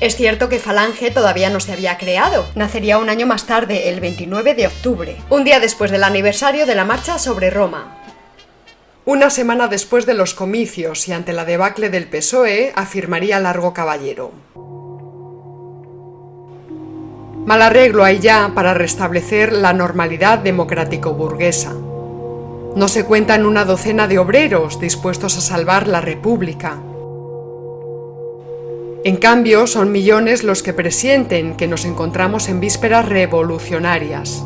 Es 0.01 0.15
cierto 0.15 0.49
que 0.49 0.57
Falange 0.57 1.11
todavía 1.11 1.51
no 1.51 1.59
se 1.59 1.73
había 1.73 1.99
creado, 1.99 2.47
nacería 2.55 2.97
un 2.97 3.09
año 3.09 3.27
más 3.27 3.45
tarde, 3.45 3.89
el 3.89 3.99
29 3.99 4.55
de 4.55 4.65
octubre, 4.65 5.17
un 5.29 5.43
día 5.43 5.59
después 5.59 5.91
del 5.91 6.05
aniversario 6.05 6.65
de 6.65 6.73
la 6.73 6.85
marcha 6.85 7.19
sobre 7.19 7.51
Roma. 7.51 7.98
Una 9.09 9.31
semana 9.31 9.67
después 9.67 10.05
de 10.05 10.13
los 10.13 10.35
comicios 10.35 11.07
y 11.07 11.13
ante 11.13 11.33
la 11.33 11.43
debacle 11.43 11.89
del 11.89 12.05
PSOE, 12.05 12.73
afirmaría 12.75 13.39
Largo 13.39 13.73
Caballero. 13.73 14.31
Mal 17.43 17.63
arreglo 17.63 18.03
hay 18.03 18.19
ya 18.19 18.51
para 18.53 18.75
restablecer 18.75 19.51
la 19.51 19.73
normalidad 19.73 20.37
democrático-burguesa. 20.37 21.73
No 21.73 22.87
se 22.87 23.03
cuentan 23.03 23.47
una 23.47 23.65
docena 23.65 24.07
de 24.07 24.19
obreros 24.19 24.79
dispuestos 24.79 25.39
a 25.39 25.41
salvar 25.41 25.87
la 25.87 26.01
República. 26.01 26.77
En 29.03 29.17
cambio, 29.17 29.65
son 29.65 29.91
millones 29.91 30.43
los 30.43 30.61
que 30.61 30.73
presienten 30.73 31.57
que 31.57 31.67
nos 31.67 31.83
encontramos 31.85 32.47
en 32.47 32.59
vísperas 32.59 33.09
revolucionarias. 33.09 34.43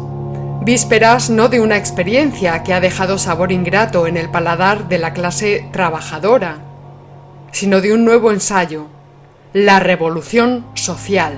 Vísperas 0.65 1.29
no 1.29 1.49
de 1.49 1.59
una 1.59 1.75
experiencia 1.75 2.63
que 2.63 2.73
ha 2.73 2.79
dejado 2.79 3.17
sabor 3.17 3.51
ingrato 3.51 4.07
en 4.07 4.15
el 4.15 4.29
paladar 4.29 4.87
de 4.87 4.97
la 4.97 5.11
clase 5.11 5.67
trabajadora, 5.73 6.59
sino 7.51 7.81
de 7.81 7.91
un 7.91 8.05
nuevo 8.05 8.31
ensayo, 8.31 8.87
la 9.51 9.81
revolución 9.81 10.65
social. 10.73 11.33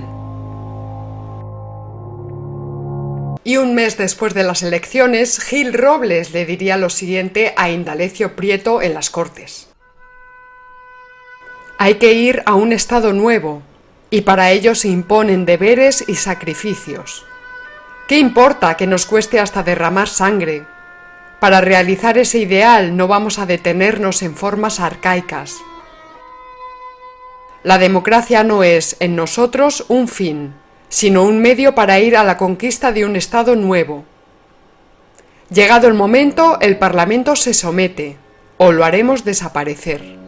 Y 3.42 3.56
un 3.56 3.74
mes 3.74 3.98
después 3.98 4.32
de 4.32 4.44
las 4.44 4.62
elecciones, 4.62 5.40
Gil 5.40 5.72
Robles 5.72 6.32
le 6.32 6.46
diría 6.46 6.76
lo 6.76 6.88
siguiente 6.88 7.52
a 7.56 7.68
Indalecio 7.68 8.36
Prieto 8.36 8.80
en 8.80 8.94
las 8.94 9.10
Cortes. 9.10 9.66
Hay 11.78 11.94
que 11.94 12.12
ir 12.12 12.44
a 12.46 12.54
un 12.54 12.72
Estado 12.72 13.12
nuevo, 13.12 13.62
y 14.08 14.20
para 14.20 14.52
ello 14.52 14.76
se 14.76 14.86
imponen 14.86 15.46
deberes 15.46 16.04
y 16.06 16.14
sacrificios. 16.14 17.26
¿Qué 18.06 18.18
importa 18.18 18.76
que 18.76 18.86
nos 18.86 19.04
cueste 19.04 19.40
hasta 19.40 19.64
derramar 19.64 20.08
sangre? 20.08 20.64
Para 21.40 21.60
realizar 21.60 22.18
ese 22.18 22.38
ideal 22.38 22.96
no 22.96 23.08
vamos 23.08 23.40
a 23.40 23.46
detenernos 23.46 24.22
en 24.22 24.36
formas 24.36 24.78
arcaicas. 24.78 25.56
La 27.64 27.78
democracia 27.78 28.44
no 28.44 28.62
es 28.62 28.96
en 29.00 29.16
nosotros 29.16 29.86
un 29.88 30.06
fin, 30.06 30.54
sino 30.88 31.24
un 31.24 31.40
medio 31.40 31.74
para 31.74 31.98
ir 31.98 32.16
a 32.16 32.22
la 32.22 32.36
conquista 32.36 32.92
de 32.92 33.04
un 33.04 33.16
Estado 33.16 33.56
nuevo. 33.56 34.04
Llegado 35.50 35.88
el 35.88 35.94
momento, 35.94 36.58
el 36.60 36.78
Parlamento 36.78 37.34
se 37.34 37.54
somete, 37.54 38.18
o 38.56 38.70
lo 38.70 38.84
haremos 38.84 39.24
desaparecer. 39.24 40.25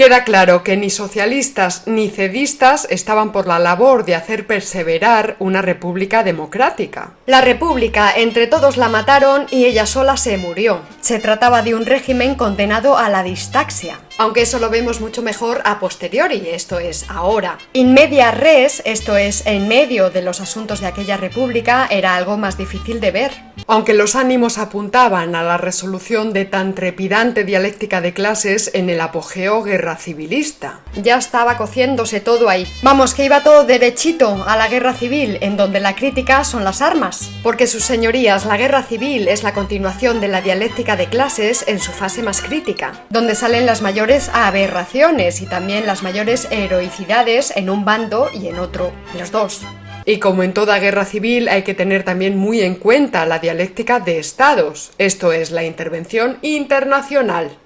Queda 0.00 0.24
claro 0.24 0.64
que 0.64 0.78
ni 0.78 0.88
socialistas 0.88 1.82
ni 1.84 2.08
cedistas 2.08 2.86
estaban 2.88 3.32
por 3.32 3.46
la 3.46 3.58
labor 3.58 4.06
de 4.06 4.14
hacer 4.14 4.46
perseverar 4.46 5.36
una 5.40 5.60
república 5.60 6.22
democrática. 6.22 7.12
La 7.26 7.42
república, 7.42 8.10
entre 8.16 8.46
todos 8.46 8.78
la 8.78 8.88
mataron 8.88 9.44
y 9.50 9.66
ella 9.66 9.84
sola 9.84 10.16
se 10.16 10.38
murió. 10.38 10.80
Se 11.02 11.18
trataba 11.18 11.60
de 11.60 11.74
un 11.74 11.84
régimen 11.84 12.34
condenado 12.34 12.96
a 12.96 13.10
la 13.10 13.22
distaxia 13.22 13.98
aunque 14.20 14.42
eso 14.42 14.58
lo 14.58 14.68
vemos 14.68 15.00
mucho 15.00 15.22
mejor 15.22 15.62
a 15.64 15.80
posteriori, 15.80 16.50
esto 16.52 16.78
es 16.78 17.06
ahora. 17.08 17.56
In 17.72 17.94
media 17.94 18.30
res, 18.30 18.82
esto 18.84 19.16
es 19.16 19.46
en 19.46 19.66
medio 19.66 20.10
de 20.10 20.20
los 20.20 20.42
asuntos 20.42 20.82
de 20.82 20.88
aquella 20.88 21.16
república, 21.16 21.88
era 21.90 22.16
algo 22.16 22.36
más 22.36 22.58
difícil 22.58 23.00
de 23.00 23.12
ver. 23.12 23.32
Aunque 23.72 23.94
los 23.94 24.16
ánimos 24.16 24.58
apuntaban 24.58 25.36
a 25.36 25.44
la 25.44 25.56
resolución 25.56 26.32
de 26.32 26.44
tan 26.44 26.74
trepidante 26.74 27.44
dialéctica 27.44 28.00
de 28.00 28.12
clases 28.12 28.72
en 28.74 28.90
el 28.90 29.00
apogeo 29.00 29.62
guerra 29.62 29.94
civilista. 29.94 30.80
Ya 31.00 31.16
estaba 31.16 31.56
cociéndose 31.56 32.18
todo 32.18 32.48
ahí. 32.48 32.66
Vamos, 32.82 33.14
que 33.14 33.24
iba 33.24 33.44
todo 33.44 33.62
derechito 33.62 34.42
a 34.44 34.56
la 34.56 34.66
guerra 34.66 34.92
civil, 34.92 35.38
en 35.40 35.56
donde 35.56 35.78
la 35.78 35.94
crítica 35.94 36.42
son 36.42 36.64
las 36.64 36.82
armas. 36.82 37.30
Porque 37.44 37.68
sus 37.68 37.84
señorías, 37.84 38.44
la 38.44 38.56
guerra 38.56 38.82
civil 38.82 39.28
es 39.28 39.44
la 39.44 39.54
continuación 39.54 40.20
de 40.20 40.26
la 40.26 40.40
dialéctica 40.40 40.96
de 40.96 41.06
clases 41.06 41.64
en 41.68 41.78
su 41.78 41.92
fase 41.92 42.24
más 42.24 42.42
crítica, 42.42 43.04
donde 43.08 43.36
salen 43.36 43.66
las 43.66 43.82
mayores 43.82 44.30
aberraciones 44.34 45.42
y 45.42 45.46
también 45.46 45.86
las 45.86 46.02
mayores 46.02 46.48
heroicidades 46.50 47.52
en 47.54 47.70
un 47.70 47.84
bando 47.84 48.30
y 48.34 48.48
en 48.48 48.58
otro, 48.58 48.90
los 49.16 49.30
dos. 49.30 49.62
Y 50.04 50.18
como 50.18 50.42
en 50.42 50.54
toda 50.54 50.78
guerra 50.78 51.04
civil 51.04 51.48
hay 51.48 51.62
que 51.62 51.74
tener 51.74 52.04
también 52.04 52.36
muy 52.36 52.62
en 52.62 52.74
cuenta 52.74 53.26
la 53.26 53.38
dialéctica 53.38 54.00
de 54.00 54.18
estados, 54.18 54.92
esto 54.98 55.32
es 55.32 55.50
la 55.50 55.64
intervención 55.64 56.38
internacional. 56.42 57.58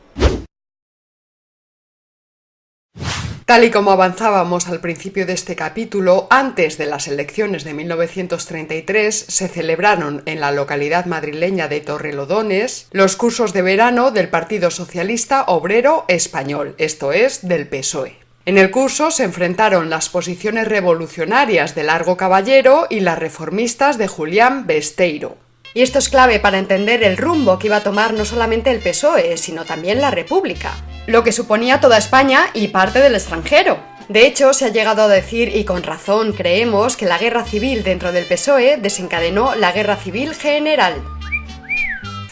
Tal 3.46 3.62
y 3.62 3.70
como 3.70 3.90
avanzábamos 3.90 4.68
al 4.68 4.80
principio 4.80 5.26
de 5.26 5.34
este 5.34 5.54
capítulo, 5.54 6.26
antes 6.30 6.78
de 6.78 6.86
las 6.86 7.08
elecciones 7.08 7.62
de 7.64 7.74
1933 7.74 9.14
se 9.14 9.48
celebraron 9.48 10.22
en 10.24 10.40
la 10.40 10.50
localidad 10.50 11.04
madrileña 11.04 11.68
de 11.68 11.82
Torrelodones 11.82 12.88
los 12.90 13.16
cursos 13.16 13.52
de 13.52 13.60
verano 13.60 14.12
del 14.12 14.30
Partido 14.30 14.70
Socialista 14.70 15.44
Obrero 15.44 16.06
Español, 16.08 16.74
esto 16.78 17.12
es, 17.12 17.46
del 17.46 17.68
PSOE. 17.68 18.23
En 18.46 18.58
el 18.58 18.70
curso 18.70 19.10
se 19.10 19.24
enfrentaron 19.24 19.88
las 19.88 20.10
posiciones 20.10 20.68
revolucionarias 20.68 21.74
de 21.74 21.82
Largo 21.82 22.18
Caballero 22.18 22.86
y 22.90 23.00
las 23.00 23.18
reformistas 23.18 23.96
de 23.96 24.06
Julián 24.06 24.66
Besteiro. 24.66 25.38
Y 25.72 25.80
esto 25.80 25.98
es 25.98 26.10
clave 26.10 26.38
para 26.40 26.58
entender 26.58 27.02
el 27.02 27.16
rumbo 27.16 27.58
que 27.58 27.68
iba 27.68 27.76
a 27.76 27.82
tomar 27.82 28.12
no 28.12 28.26
solamente 28.26 28.70
el 28.70 28.80
PSOE, 28.80 29.38
sino 29.38 29.64
también 29.64 30.02
la 30.02 30.10
República, 30.10 30.74
lo 31.06 31.24
que 31.24 31.32
suponía 31.32 31.80
toda 31.80 31.96
España 31.96 32.50
y 32.52 32.68
parte 32.68 33.00
del 33.00 33.14
extranjero. 33.14 33.78
De 34.10 34.26
hecho, 34.26 34.52
se 34.52 34.66
ha 34.66 34.68
llegado 34.68 35.04
a 35.04 35.08
decir, 35.08 35.56
y 35.56 35.64
con 35.64 35.82
razón 35.82 36.34
creemos, 36.34 36.98
que 36.98 37.06
la 37.06 37.16
guerra 37.16 37.44
civil 37.44 37.82
dentro 37.82 38.12
del 38.12 38.26
PSOE 38.26 38.76
desencadenó 38.76 39.54
la 39.54 39.72
guerra 39.72 39.96
civil 39.96 40.34
general. 40.34 41.02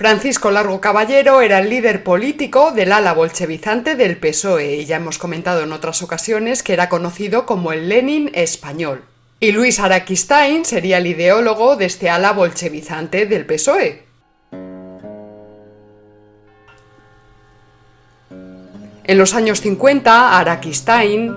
Francisco 0.02 0.50
Largo 0.50 0.80
Caballero 0.80 1.42
era 1.42 1.60
el 1.60 1.70
líder 1.70 2.02
político 2.02 2.72
del 2.72 2.90
ala 2.90 3.12
bolchevizante 3.12 3.94
del 3.94 4.16
PSOE 4.16 4.78
y 4.78 4.84
ya 4.84 4.96
hemos 4.96 5.16
comentado 5.16 5.62
en 5.62 5.70
otras 5.70 6.02
ocasiones 6.02 6.64
que 6.64 6.72
era 6.72 6.88
conocido 6.88 7.46
como 7.46 7.72
el 7.72 7.88
Lenin 7.88 8.28
español. 8.34 9.04
Y 9.38 9.52
Luis 9.52 9.78
Araquistain 9.78 10.64
sería 10.64 10.98
el 10.98 11.06
ideólogo 11.06 11.76
de 11.76 11.84
este 11.84 12.10
ala 12.10 12.32
bolchevizante 12.32 13.26
del 13.26 13.46
PSOE. 13.46 14.02
En 19.04 19.18
los 19.18 19.34
años 19.34 19.60
50, 19.60 20.36
Araquistain 20.36 21.32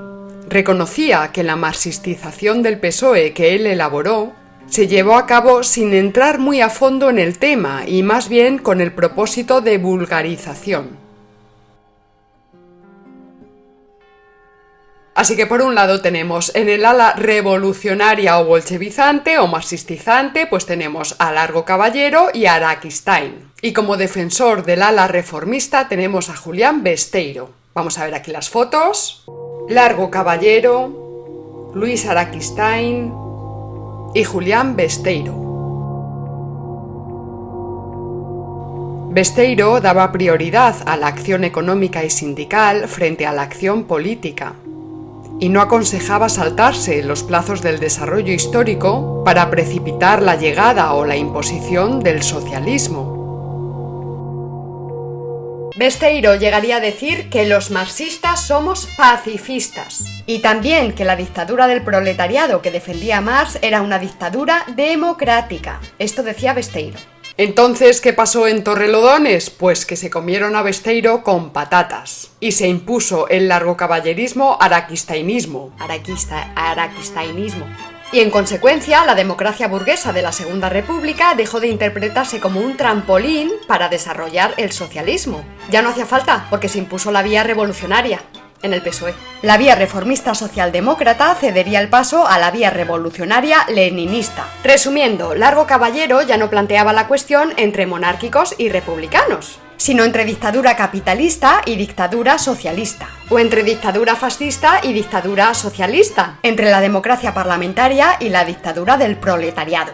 reconocía 0.50 1.30
que 1.32 1.44
la 1.44 1.56
marxistización 1.56 2.64
del 2.64 2.80
PSOE 2.80 3.32
que 3.34 3.54
él 3.54 3.68
elaboró 3.68 4.34
se 4.68 4.88
llevó 4.88 5.16
a 5.16 5.26
cabo 5.26 5.64
sin 5.64 5.94
entrar 5.94 6.40
muy 6.40 6.62
a 6.62 6.70
fondo 6.70 7.10
en 7.10 7.20
el 7.20 7.38
tema 7.38 7.84
y 7.88 8.04
más 8.04 8.30
bien 8.30 8.58
con 8.58 8.82
el 8.82 8.92
propósito 8.92 9.62
de 9.62 9.78
vulgarización. 9.78 11.06
Así 15.16 15.38
que 15.38 15.46
por 15.46 15.62
un 15.62 15.76
lado 15.76 16.02
tenemos 16.02 16.54
en 16.56 16.68
el 16.68 16.86
ala 16.86 17.14
revolucionaria 17.14 18.38
o 18.38 18.44
bolchevizante 18.44 19.40
o 19.40 19.48
marxistizante, 19.48 20.46
pues 20.46 20.66
tenemos 20.66 21.16
a 21.20 21.32
Largo 21.32 21.64
Caballero 21.64 22.28
y 22.34 22.48
a 22.48 22.56
Araquistain. 22.56 23.50
Y 23.62 23.72
como 23.72 23.96
defensor 23.96 24.66
del 24.66 24.82
ala 24.82 25.08
reformista 25.08 25.88
tenemos 25.88 26.30
a 26.30 26.36
Julián 26.36 26.84
Besteiro. 26.84 27.52
Vamos 27.74 27.98
a 27.98 28.04
ver 28.04 28.14
aquí 28.14 28.32
las 28.32 28.50
fotos. 28.50 29.24
Largo 29.70 30.12
Caballero, 30.12 31.72
Luis 31.74 32.06
Araquistain 32.06 33.25
y 34.16 34.24
Julián 34.24 34.78
Besteiro. 34.78 35.36
Besteiro 39.12 39.82
daba 39.82 40.12
prioridad 40.14 40.76
a 40.86 40.96
la 40.96 41.08
acción 41.08 41.44
económica 41.44 42.04
y 42.06 42.10
sindical 42.10 42.88
frente 42.88 43.26
a 43.26 43.34
la 43.34 43.42
acción 43.42 43.84
política 43.84 44.54
y 45.42 45.50
no 45.50 45.60
aconsejaba 45.60 46.30
saltarse 46.30 47.04
los 47.04 47.24
plazos 47.24 47.62
del 47.62 47.82
desarrollo 47.82 48.32
histórico 48.32 49.22
para 49.26 49.50
precipitar 49.50 50.22
la 50.22 50.38
llegada 50.38 50.94
o 50.94 51.04
la 51.04 51.18
imposición 51.18 52.00
del 52.00 52.24
socialismo. 52.24 53.15
Besteiro 55.76 56.36
llegaría 56.36 56.78
a 56.78 56.80
decir 56.80 57.30
que 57.30 57.46
los 57.46 57.70
marxistas 57.70 58.40
somos 58.48 58.88
pacifistas 58.96 60.06
y 60.26 60.40
también 60.40 60.94
que 60.94 61.04
la 61.04 61.18
dictadura 61.18 61.68
del 61.68 61.84
proletariado 61.84 62.62
que 62.62 62.72
defendía 62.72 63.20
Marx 63.20 63.60
era 63.62 63.82
una 63.82 64.00
dictadura 64.00 64.64
democrática. 64.74 65.82
Esto 66.00 66.24
decía 66.24 66.54
Besteiro. 66.54 66.98
Entonces, 67.36 68.00
¿qué 68.00 68.14
pasó 68.14 68.48
en 68.48 68.64
Torrelodones? 68.64 69.50
Pues 69.50 69.86
que 69.86 69.98
se 69.98 70.10
comieron 70.10 70.56
a 70.56 70.62
Besteiro 70.62 71.24
con 71.24 71.52
patatas 71.52 72.30
y 72.40 72.54
se 72.54 72.70
impuso 72.70 73.28
el 73.28 73.50
largo 73.50 73.76
caballerismo 73.76 74.58
araquistainismo. 74.62 75.76
Araquista, 75.78 76.54
araquistainismo. 76.56 77.66
Y 78.12 78.20
en 78.20 78.30
consecuencia, 78.30 79.04
la 79.04 79.16
democracia 79.16 79.68
burguesa 79.68 80.14
de 80.14 80.22
la 80.22 80.32
Segunda 80.32 80.70
República 80.70 81.34
dejó 81.36 81.60
de 81.60 81.68
interpretarse 81.68 82.40
como 82.40 82.62
un 82.62 82.78
trampolín 82.78 83.52
para 83.68 83.90
desarrollar 83.90 84.54
el 84.58 84.72
socialismo. 84.72 85.44
Ya 85.70 85.82
no 85.82 85.90
hacía 85.90 86.06
falta, 86.06 86.48
porque 86.50 86.70
se 86.70 86.78
impuso 86.78 87.12
la 87.12 87.24
vía 87.24 87.44
revolucionaria. 87.44 88.22
en 88.62 88.74
el 88.74 88.82
PSOE. 88.82 89.14
La 89.44 89.58
vía 89.58 89.76
reformista 89.76 90.34
socialdemócrata 90.34 91.36
cedería 91.36 91.80
el 91.80 91.90
paso 91.90 92.26
a 92.26 92.40
la 92.40 92.50
vía 92.50 92.72
revolucionaria 92.72 93.66
leninista. 93.70 94.48
Resumiendo, 94.64 95.36
Largo 95.36 95.68
Caballero 95.68 96.24
ya 96.24 96.38
no 96.38 96.50
planteaba 96.50 96.92
la 96.92 97.08
cuestión 97.08 97.54
entre 97.58 97.86
monárquicos 97.86 98.56
y 98.58 98.70
republicanos, 98.70 99.60
sino 99.78 100.04
entre 100.04 100.26
dictadura 100.26 100.76
capitalista 100.76 101.62
y 101.66 101.76
dictadura 101.76 102.38
socialista, 102.38 103.08
o 103.30 103.40
entre 103.40 103.64
dictadura 103.64 104.16
fascista 104.16 104.80
y 104.84 104.94
dictadura 104.94 105.54
socialista, 105.54 106.40
entre 106.44 106.72
la 106.72 106.82
democracia 106.82 107.34
parlamentaria 107.34 108.18
y 108.20 108.30
la 108.30 108.46
dictadura 108.46 108.98
del 108.98 109.18
proletariado. 109.18 109.94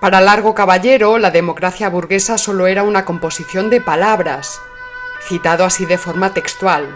Para 0.00 0.20
Largo 0.20 0.54
Caballero, 0.54 1.18
la 1.18 1.30
democracia 1.30 1.88
burguesa 1.88 2.38
solo 2.38 2.66
era 2.66 2.82
una 2.82 3.04
composición 3.04 3.70
de 3.70 3.80
palabras, 3.80 4.60
citado 5.26 5.64
así 5.64 5.86
de 5.86 5.98
forma 5.98 6.34
textual, 6.34 6.86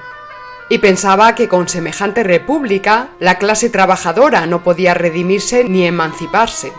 y 0.68 0.78
pensaba 0.78 1.34
que 1.34 1.48
con 1.48 1.68
semejante 1.68 2.22
república 2.22 3.08
la 3.18 3.38
clase 3.38 3.70
trabajadora 3.70 4.46
no 4.46 4.62
podía 4.62 4.94
redimirse 4.94 5.64
ni 5.64 5.86
emanciparse. 5.86 6.72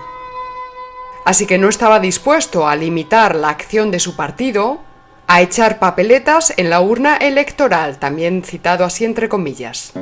Así 1.26 1.46
que 1.46 1.58
no 1.58 1.70
estaba 1.70 2.00
dispuesto 2.00 2.68
a 2.68 2.76
limitar 2.76 3.36
la 3.36 3.50
acción 3.50 3.92
de 3.92 4.00
su 4.00 4.16
partido 4.16 4.82
a 5.28 5.42
echar 5.42 5.80
papeletas 5.80 6.54
en 6.58 6.70
la 6.70 6.82
urna 6.82 7.16
electoral, 7.16 8.00
también 8.00 8.44
citado 8.44 8.84
así 8.84 9.06
entre 9.06 9.30
comillas. 9.30 9.94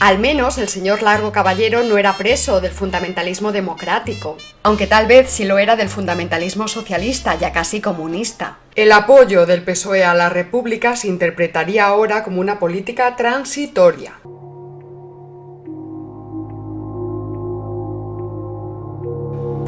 Al 0.00 0.18
menos 0.20 0.58
el 0.58 0.68
señor 0.68 1.02
Largo 1.02 1.32
Caballero 1.32 1.82
no 1.82 1.98
era 1.98 2.16
preso 2.16 2.60
del 2.60 2.70
fundamentalismo 2.70 3.50
democrático, 3.50 4.36
aunque 4.62 4.86
tal 4.86 5.06
vez 5.06 5.28
sí 5.28 5.44
lo 5.44 5.58
era 5.58 5.74
del 5.74 5.88
fundamentalismo 5.88 6.68
socialista, 6.68 7.34
ya 7.34 7.52
casi 7.52 7.80
comunista. 7.80 8.58
El 8.76 8.92
apoyo 8.92 9.44
del 9.44 9.64
PSOE 9.64 10.04
a 10.04 10.14
la 10.14 10.28
República 10.28 10.94
se 10.94 11.08
interpretaría 11.08 11.86
ahora 11.86 12.22
como 12.22 12.40
una 12.40 12.60
política 12.60 13.16
transitoria. 13.16 14.20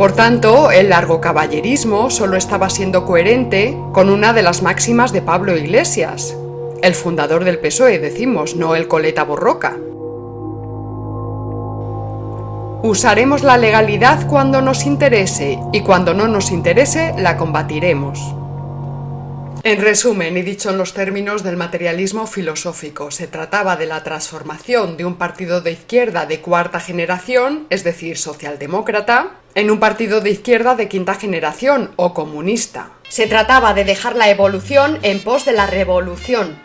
Por 0.00 0.12
tanto, 0.12 0.70
el 0.70 0.88
largo 0.88 1.20
caballerismo 1.20 2.08
solo 2.08 2.38
estaba 2.38 2.70
siendo 2.70 3.04
coherente 3.04 3.76
con 3.92 4.08
una 4.08 4.32
de 4.32 4.40
las 4.40 4.62
máximas 4.62 5.12
de 5.12 5.20
Pablo 5.20 5.54
Iglesias, 5.54 6.34
el 6.80 6.94
fundador 6.94 7.44
del 7.44 7.58
PSOE, 7.58 7.98
decimos, 7.98 8.56
no 8.56 8.74
el 8.74 8.88
coleta 8.88 9.24
borroca. 9.24 9.76
Usaremos 12.82 13.42
la 13.42 13.58
legalidad 13.58 14.26
cuando 14.26 14.62
nos 14.62 14.86
interese 14.86 15.58
y 15.70 15.82
cuando 15.82 16.14
no 16.14 16.28
nos 16.28 16.50
interese 16.50 17.12
la 17.18 17.36
combatiremos. 17.36 18.39
En 19.62 19.82
resumen, 19.82 20.38
y 20.38 20.42
dicho 20.42 20.70
en 20.70 20.78
los 20.78 20.94
términos 20.94 21.42
del 21.42 21.58
materialismo 21.58 22.26
filosófico, 22.26 23.10
se 23.10 23.26
trataba 23.26 23.76
de 23.76 23.84
la 23.84 24.02
transformación 24.02 24.96
de 24.96 25.04
un 25.04 25.16
partido 25.16 25.60
de 25.60 25.72
izquierda 25.72 26.24
de 26.24 26.40
cuarta 26.40 26.80
generación, 26.80 27.66
es 27.68 27.84
decir, 27.84 28.16
socialdemócrata, 28.16 29.32
en 29.54 29.70
un 29.70 29.78
partido 29.78 30.22
de 30.22 30.30
izquierda 30.30 30.76
de 30.76 30.88
quinta 30.88 31.14
generación 31.14 31.90
o 31.96 32.14
comunista. 32.14 32.92
Se 33.10 33.26
trataba 33.26 33.74
de 33.74 33.84
dejar 33.84 34.16
la 34.16 34.30
evolución 34.30 34.98
en 35.02 35.20
pos 35.20 35.44
de 35.44 35.52
la 35.52 35.66
revolución, 35.66 36.58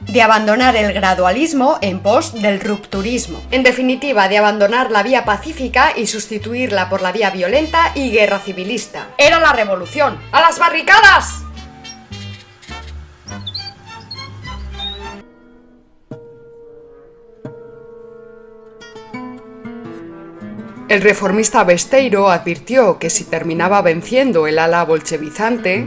de 0.00 0.20
abandonar 0.20 0.76
el 0.76 0.92
gradualismo 0.92 1.78
en 1.80 2.00
pos 2.00 2.34
del 2.42 2.60
rupturismo. 2.60 3.40
En 3.50 3.62
definitiva, 3.62 4.28
de 4.28 4.36
abandonar 4.36 4.90
la 4.90 5.02
vía 5.02 5.24
pacífica 5.24 5.92
y 5.96 6.06
sustituirla 6.06 6.90
por 6.90 7.00
la 7.00 7.10
vía 7.10 7.30
violenta 7.30 7.92
y 7.94 8.10
guerra 8.10 8.38
civilista. 8.38 9.08
Era 9.16 9.40
la 9.40 9.54
revolución. 9.54 10.18
¡A 10.30 10.42
las 10.42 10.58
barricadas! 10.58 11.47
El 20.88 21.02
reformista 21.02 21.64
Besteiro 21.64 22.30
advirtió 22.30 22.98
que 22.98 23.10
si 23.10 23.24
terminaba 23.24 23.82
venciendo 23.82 24.46
el 24.46 24.58
ala 24.58 24.82
bolchevizante, 24.86 25.86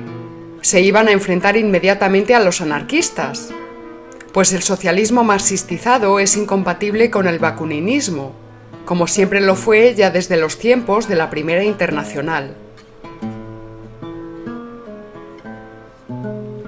se 0.61 0.81
iban 0.81 1.07
a 1.07 1.11
enfrentar 1.11 1.57
inmediatamente 1.57 2.35
a 2.35 2.39
los 2.39 2.61
anarquistas, 2.61 3.51
pues 4.31 4.53
el 4.53 4.61
socialismo 4.61 5.23
marxistizado 5.23 6.19
es 6.19 6.37
incompatible 6.37 7.09
con 7.09 7.27
el 7.27 7.39
bakuninismo, 7.39 8.33
como 8.85 9.07
siempre 9.07 9.41
lo 9.41 9.55
fue 9.55 9.95
ya 9.95 10.11
desde 10.11 10.37
los 10.37 10.59
tiempos 10.59 11.07
de 11.07 11.15
la 11.15 11.31
Primera 11.31 11.63
Internacional. 11.63 12.55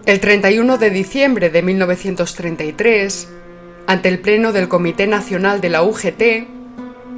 El 0.07 0.19
31 0.19 0.79
de 0.79 0.89
diciembre 0.89 1.51
de 1.51 1.61
1933, 1.61 3.29
ante 3.85 4.09
el 4.09 4.17
Pleno 4.17 4.51
del 4.51 4.67
Comité 4.69 5.05
Nacional 5.05 5.61
de 5.61 5.69
la 5.69 5.83
UGT, 5.83 6.62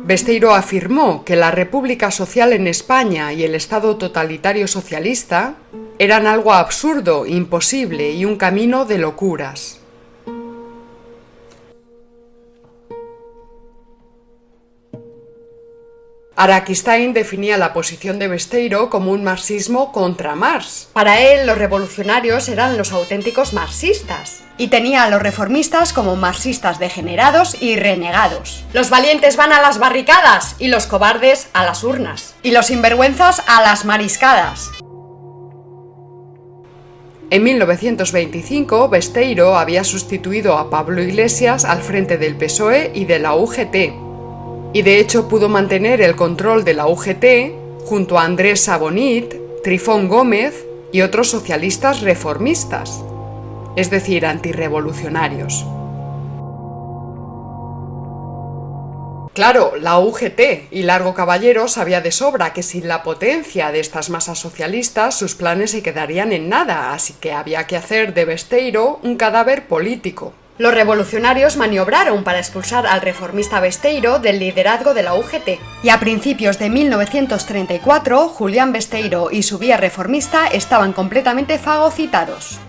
Besteiro 0.05 0.53
afirmó 0.53 1.25
que 1.25 1.35
la 1.35 1.49
República 1.49 2.11
Social 2.11 2.53
en 2.53 2.67
España 2.67 3.33
y 3.33 3.43
el 3.43 3.55
Estado 3.55 3.97
totalitario 3.97 4.67
socialista 4.67 5.55
eran 5.97 6.27
algo 6.27 6.53
absurdo, 6.53 7.25
imposible 7.25 8.11
y 8.11 8.23
un 8.23 8.35
camino 8.35 8.85
de 8.85 8.99
locuras. 8.99 9.79
Araquistain 16.37 17.13
definía 17.13 17.57
la 17.57 17.71
posición 17.71 18.19
de 18.19 18.27
Besteiro 18.27 18.89
como 18.89 19.11
un 19.11 19.23
marxismo 19.23 19.93
contra 19.93 20.35
Marx. 20.35 20.89
Para 20.91 21.21
él, 21.21 21.47
los 21.47 21.57
revolucionarios 21.57 22.49
eran 22.49 22.77
los 22.77 22.91
auténticos 22.91 23.53
marxistas 23.53 24.43
y 24.57 24.67
tenía 24.67 25.03
a 25.03 25.09
los 25.09 25.21
reformistas 25.21 25.93
como 25.93 26.17
marxistas 26.17 26.77
degenerados 26.77 27.61
y 27.61 27.77
renegados. 27.77 28.65
Los 28.73 28.89
valientes 28.89 29.37
van 29.37 29.53
a 29.53 29.61
las 29.61 29.79
barricadas 29.79 30.57
y 30.59 30.67
los 30.67 30.87
cobardes 30.87 31.47
a 31.53 31.63
las 31.63 31.85
urnas. 31.85 32.35
Y 32.43 32.51
los 32.51 32.65
sinvergüenzas 32.65 33.41
a 33.47 33.61
las 33.61 33.85
mariscadas. 33.85 34.71
En 37.29 37.43
1925, 37.43 38.89
Besteiro 38.89 39.57
había 39.57 39.85
sustituido 39.85 40.57
a 40.57 40.69
Pablo 40.69 41.01
Iglesias 41.01 41.63
al 41.63 41.81
frente 41.81 42.17
del 42.17 42.35
PSOE 42.35 42.91
y 42.93 43.05
de 43.05 43.19
la 43.19 43.35
UGT, 43.35 44.14
y 44.75 44.81
de 44.81 44.99
hecho 44.99 45.29
pudo 45.29 45.47
mantener 45.47 46.01
el 46.01 46.17
control 46.17 46.65
de 46.65 46.73
la 46.73 46.87
UGT 46.87 47.85
junto 47.85 48.19
a 48.19 48.25
Andrés 48.25 48.65
Sabonit, 48.65 49.33
Trifón 49.63 50.09
Gómez 50.09 50.65
y 50.91 50.99
otros 50.99 51.29
socialistas 51.29 52.01
reformistas, 52.01 53.01
es 53.77 53.89
decir, 53.89 54.25
antirrevolucionarios. 54.25 55.65
Claro, 59.33 59.77
la 59.79 59.97
UGT 59.99 60.67
y 60.71 60.81
Largo 60.81 61.13
Caballero 61.13 61.69
sabía 61.69 62.01
de 62.01 62.11
sobra 62.11 62.51
que 62.51 62.61
sin 62.61 62.89
la 62.89 63.01
potencia 63.01 63.71
de 63.71 63.79
estas 63.79 64.09
masas 64.09 64.39
socialistas 64.39 65.17
sus 65.17 65.35
planes 65.35 65.71
se 65.71 65.83
quedarían 65.83 66.33
en 66.33 66.49
nada, 66.49 66.91
así 66.91 67.13
que 67.21 67.31
había 67.31 67.65
que 67.65 67.77
hacer 67.77 68.13
de 68.13 68.25
Besteiro 68.25 68.99
un 69.03 69.15
cadáver 69.15 69.69
político. 69.69 70.33
Los 70.57 70.73
revolucionarios 70.73 71.57
maniobraron 71.57 72.23
para 72.23 72.39
expulsar 72.39 72.87
al 72.87 73.01
reformista 73.01 73.59
Besteiro 73.59 74.19
del 74.19 74.39
liderazgo 74.39 74.93
de 74.93 75.03
la 75.03 75.13
UGT. 75.15 75.59
Y 75.83 75.89
a 75.89 75.99
principios 75.99 76.59
de 76.59 76.69
1934, 76.69 78.29
Julián 78.29 78.71
Besteiro 78.71 79.31
y 79.31 79.43
su 79.43 79.57
vía 79.57 79.75
reformista 79.75 80.47
estaban 80.47 80.93
completamente 80.93 81.59
fagocitados. 81.59 82.59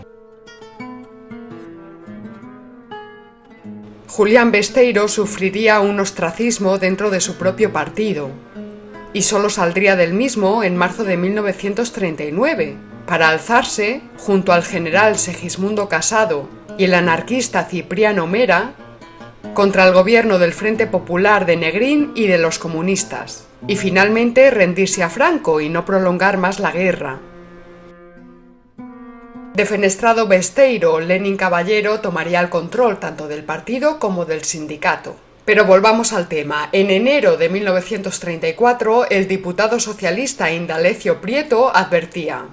Julián 4.08 4.50
Besteiro 4.50 5.06
sufriría 5.06 5.78
un 5.78 6.00
ostracismo 6.00 6.78
dentro 6.78 7.10
de 7.10 7.20
su 7.20 7.36
propio 7.36 7.72
partido 7.72 8.30
y 9.12 9.22
solo 9.22 9.48
saldría 9.48 9.94
del 9.94 10.12
mismo 10.12 10.64
en 10.64 10.76
marzo 10.76 11.04
de 11.04 11.16
1939 11.16 12.76
para 13.06 13.28
alzarse, 13.28 14.00
junto 14.18 14.52
al 14.52 14.64
general 14.64 15.18
Segismundo 15.18 15.88
Casado 15.88 16.48
y 16.78 16.84
el 16.84 16.94
anarquista 16.94 17.64
Cipriano 17.64 18.26
Mera 18.26 18.72
contra 19.54 19.86
el 19.86 19.94
gobierno 19.94 20.38
del 20.38 20.52
Frente 20.52 20.86
Popular 20.86 21.46
de 21.46 21.56
Negrín 21.56 22.12
y 22.14 22.26
de 22.26 22.38
los 22.38 22.58
comunistas, 22.58 23.46
y 23.66 23.76
finalmente 23.76 24.50
rendirse 24.50 25.02
a 25.02 25.08
Franco 25.08 25.60
y 25.60 25.68
no 25.68 25.84
prolongar 25.84 26.36
más 26.36 26.60
la 26.60 26.72
guerra. 26.72 27.18
Defenestrado 29.54 30.26
Besteiro, 30.26 31.00
Lenin 31.00 31.38
Caballero 31.38 32.00
tomaría 32.00 32.40
el 32.40 32.50
control 32.50 32.98
tanto 32.98 33.26
del 33.26 33.42
partido 33.42 33.98
como 33.98 34.26
del 34.26 34.44
sindicato. 34.44 35.16
Pero 35.46 35.64
volvamos 35.64 36.12
al 36.12 36.28
tema. 36.28 36.68
En 36.72 36.90
enero 36.90 37.38
de 37.38 37.48
1934, 37.48 39.08
el 39.08 39.28
diputado 39.28 39.80
socialista 39.80 40.52
Indalecio 40.52 41.22
Prieto 41.22 41.74
advertía. 41.74 42.44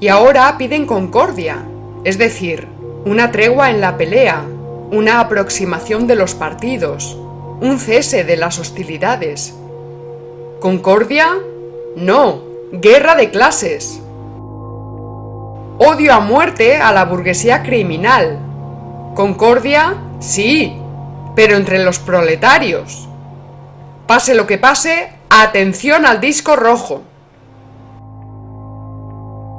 Y 0.00 0.08
ahora 0.08 0.58
piden 0.58 0.84
concordia, 0.84 1.64
es 2.04 2.18
decir, 2.18 2.68
una 3.04 3.30
tregua 3.30 3.70
en 3.70 3.80
la 3.80 3.96
pelea, 3.96 4.44
una 4.90 5.20
aproximación 5.20 6.06
de 6.06 6.16
los 6.16 6.34
partidos, 6.34 7.16
un 7.60 7.78
cese 7.78 8.24
de 8.24 8.36
las 8.36 8.58
hostilidades. 8.58 9.54
¿Concordia? 10.60 11.38
No, 11.96 12.42
guerra 12.72 13.14
de 13.14 13.30
clases. 13.30 14.00
Odio 15.78 16.12
a 16.12 16.20
muerte 16.20 16.76
a 16.76 16.92
la 16.92 17.04
burguesía 17.04 17.62
criminal. 17.62 18.38
¿Concordia? 19.14 19.96
Sí, 20.20 20.76
pero 21.34 21.56
entre 21.56 21.82
los 21.82 21.98
proletarios. 21.98 23.08
Pase 24.06 24.34
lo 24.34 24.46
que 24.46 24.58
pase, 24.58 25.10
atención 25.30 26.04
al 26.06 26.20
disco 26.20 26.56
rojo. 26.56 27.02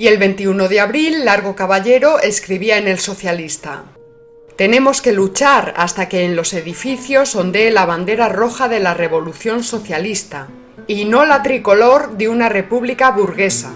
Y 0.04 0.08
el 0.08 0.18
21 0.18 0.68
de 0.68 0.82
abril, 0.82 1.24
Largo 1.24 1.56
Caballero 1.56 2.20
escribía 2.20 2.78
en 2.78 2.90
El 2.90 3.00
Socialista. 3.00 3.86
Tenemos 4.58 5.02
que 5.02 5.14
luchar 5.14 5.74
hasta 5.78 6.10
que 6.10 6.26
en 6.26 6.36
los 6.36 6.54
edificios 6.54 7.38
ondee 7.38 7.72
la 7.72 7.86
bandera 7.86 8.28
roja 8.28 8.68
de 8.68 8.82
la 8.82 8.94
revolución 8.94 9.64
socialista, 9.64 10.50
y 10.88 11.06
no 11.06 11.26
la 11.26 11.42
tricolor 11.42 12.18
de 12.18 12.28
una 12.28 12.50
república 12.50 13.12
burguesa. 13.12 13.72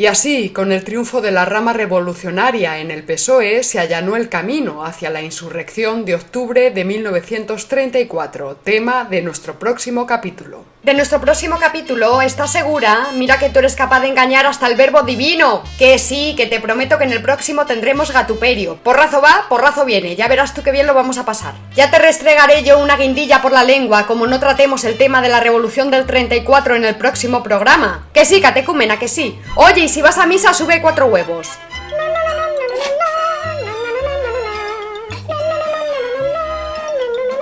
Y 0.00 0.06
así, 0.06 0.48
con 0.48 0.72
el 0.72 0.82
triunfo 0.82 1.20
de 1.20 1.30
la 1.30 1.44
rama 1.44 1.74
revolucionaria 1.74 2.78
en 2.78 2.90
el 2.90 3.04
PSOE, 3.04 3.62
se 3.62 3.78
allanó 3.78 4.16
el 4.16 4.30
camino 4.30 4.82
hacia 4.82 5.10
la 5.10 5.20
insurrección 5.20 6.06
de 6.06 6.14
octubre 6.14 6.70
de 6.70 6.86
1934, 6.86 8.56
tema 8.64 9.04
de 9.04 9.20
nuestro 9.20 9.58
próximo 9.58 10.06
capítulo. 10.06 10.64
De 10.82 10.94
nuestro 10.94 11.20
próximo 11.20 11.58
capítulo, 11.58 12.22
¿estás 12.22 12.52
segura? 12.52 13.08
Mira 13.14 13.38
que 13.38 13.50
tú 13.50 13.58
eres 13.58 13.76
capaz 13.76 14.00
de 14.00 14.08
engañar 14.08 14.46
hasta 14.46 14.66
el 14.66 14.76
verbo 14.76 15.02
divino. 15.02 15.62
Que 15.78 15.98
sí, 15.98 16.32
que 16.38 16.46
te 16.46 16.58
prometo 16.58 16.96
que 16.96 17.04
en 17.04 17.12
el 17.12 17.20
próximo 17.20 17.66
tendremos 17.66 18.10
gatuperio. 18.10 18.76
Porrazo 18.76 19.20
va, 19.20 19.44
porrazo 19.50 19.84
viene. 19.84 20.16
Ya 20.16 20.26
verás 20.26 20.54
tú 20.54 20.62
qué 20.62 20.70
bien 20.70 20.86
lo 20.86 20.94
vamos 20.94 21.18
a 21.18 21.26
pasar. 21.26 21.52
Ya 21.74 21.90
te 21.90 21.98
restregaré 21.98 22.62
yo 22.64 22.78
una 22.78 22.96
guindilla 22.96 23.42
por 23.42 23.52
la 23.52 23.62
lengua, 23.62 24.06
como 24.06 24.26
no 24.26 24.40
tratemos 24.40 24.84
el 24.84 24.96
tema 24.96 25.20
de 25.20 25.28
la 25.28 25.40
revolución 25.40 25.90
del 25.90 26.06
34 26.06 26.76
en 26.76 26.86
el 26.86 26.96
próximo 26.96 27.42
programa. 27.42 28.08
Que 28.14 28.24
sí, 28.24 28.40
catecúmena, 28.40 28.98
que 28.98 29.08
sí. 29.08 29.38
Oye, 29.56 29.89
si 29.90 30.02
vas 30.02 30.18
a 30.18 30.26
misa, 30.26 30.54
sube 30.54 30.80
cuatro 30.80 31.06
huevos. 31.06 31.48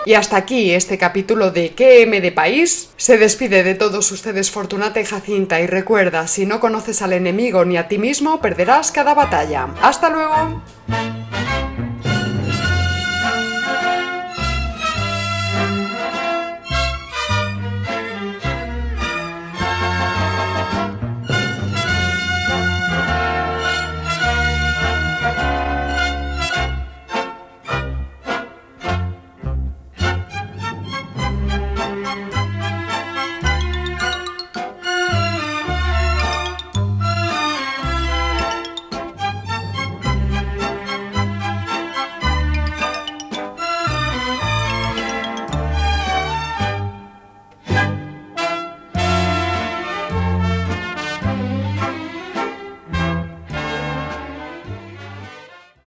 Y 0.06 0.14
hasta 0.14 0.38
aquí 0.38 0.72
este 0.72 0.96
capítulo 0.96 1.50
de 1.50 1.74
¿Qué 1.74 2.00
M 2.00 2.22
de 2.22 2.32
País? 2.32 2.88
Se 2.96 3.18
despide 3.18 3.62
de 3.62 3.74
todos 3.74 4.10
ustedes 4.10 4.50
Fortunata 4.50 4.98
y 5.00 5.04
Jacinta 5.04 5.60
y 5.60 5.66
recuerda, 5.66 6.26
si 6.26 6.46
no 6.46 6.60
conoces 6.60 7.02
al 7.02 7.12
enemigo 7.12 7.66
ni 7.66 7.76
a 7.76 7.88
ti 7.88 7.98
mismo, 7.98 8.40
perderás 8.40 8.90
cada 8.90 9.12
batalla. 9.12 9.68
¡Hasta 9.82 10.08
luego! 10.08 10.62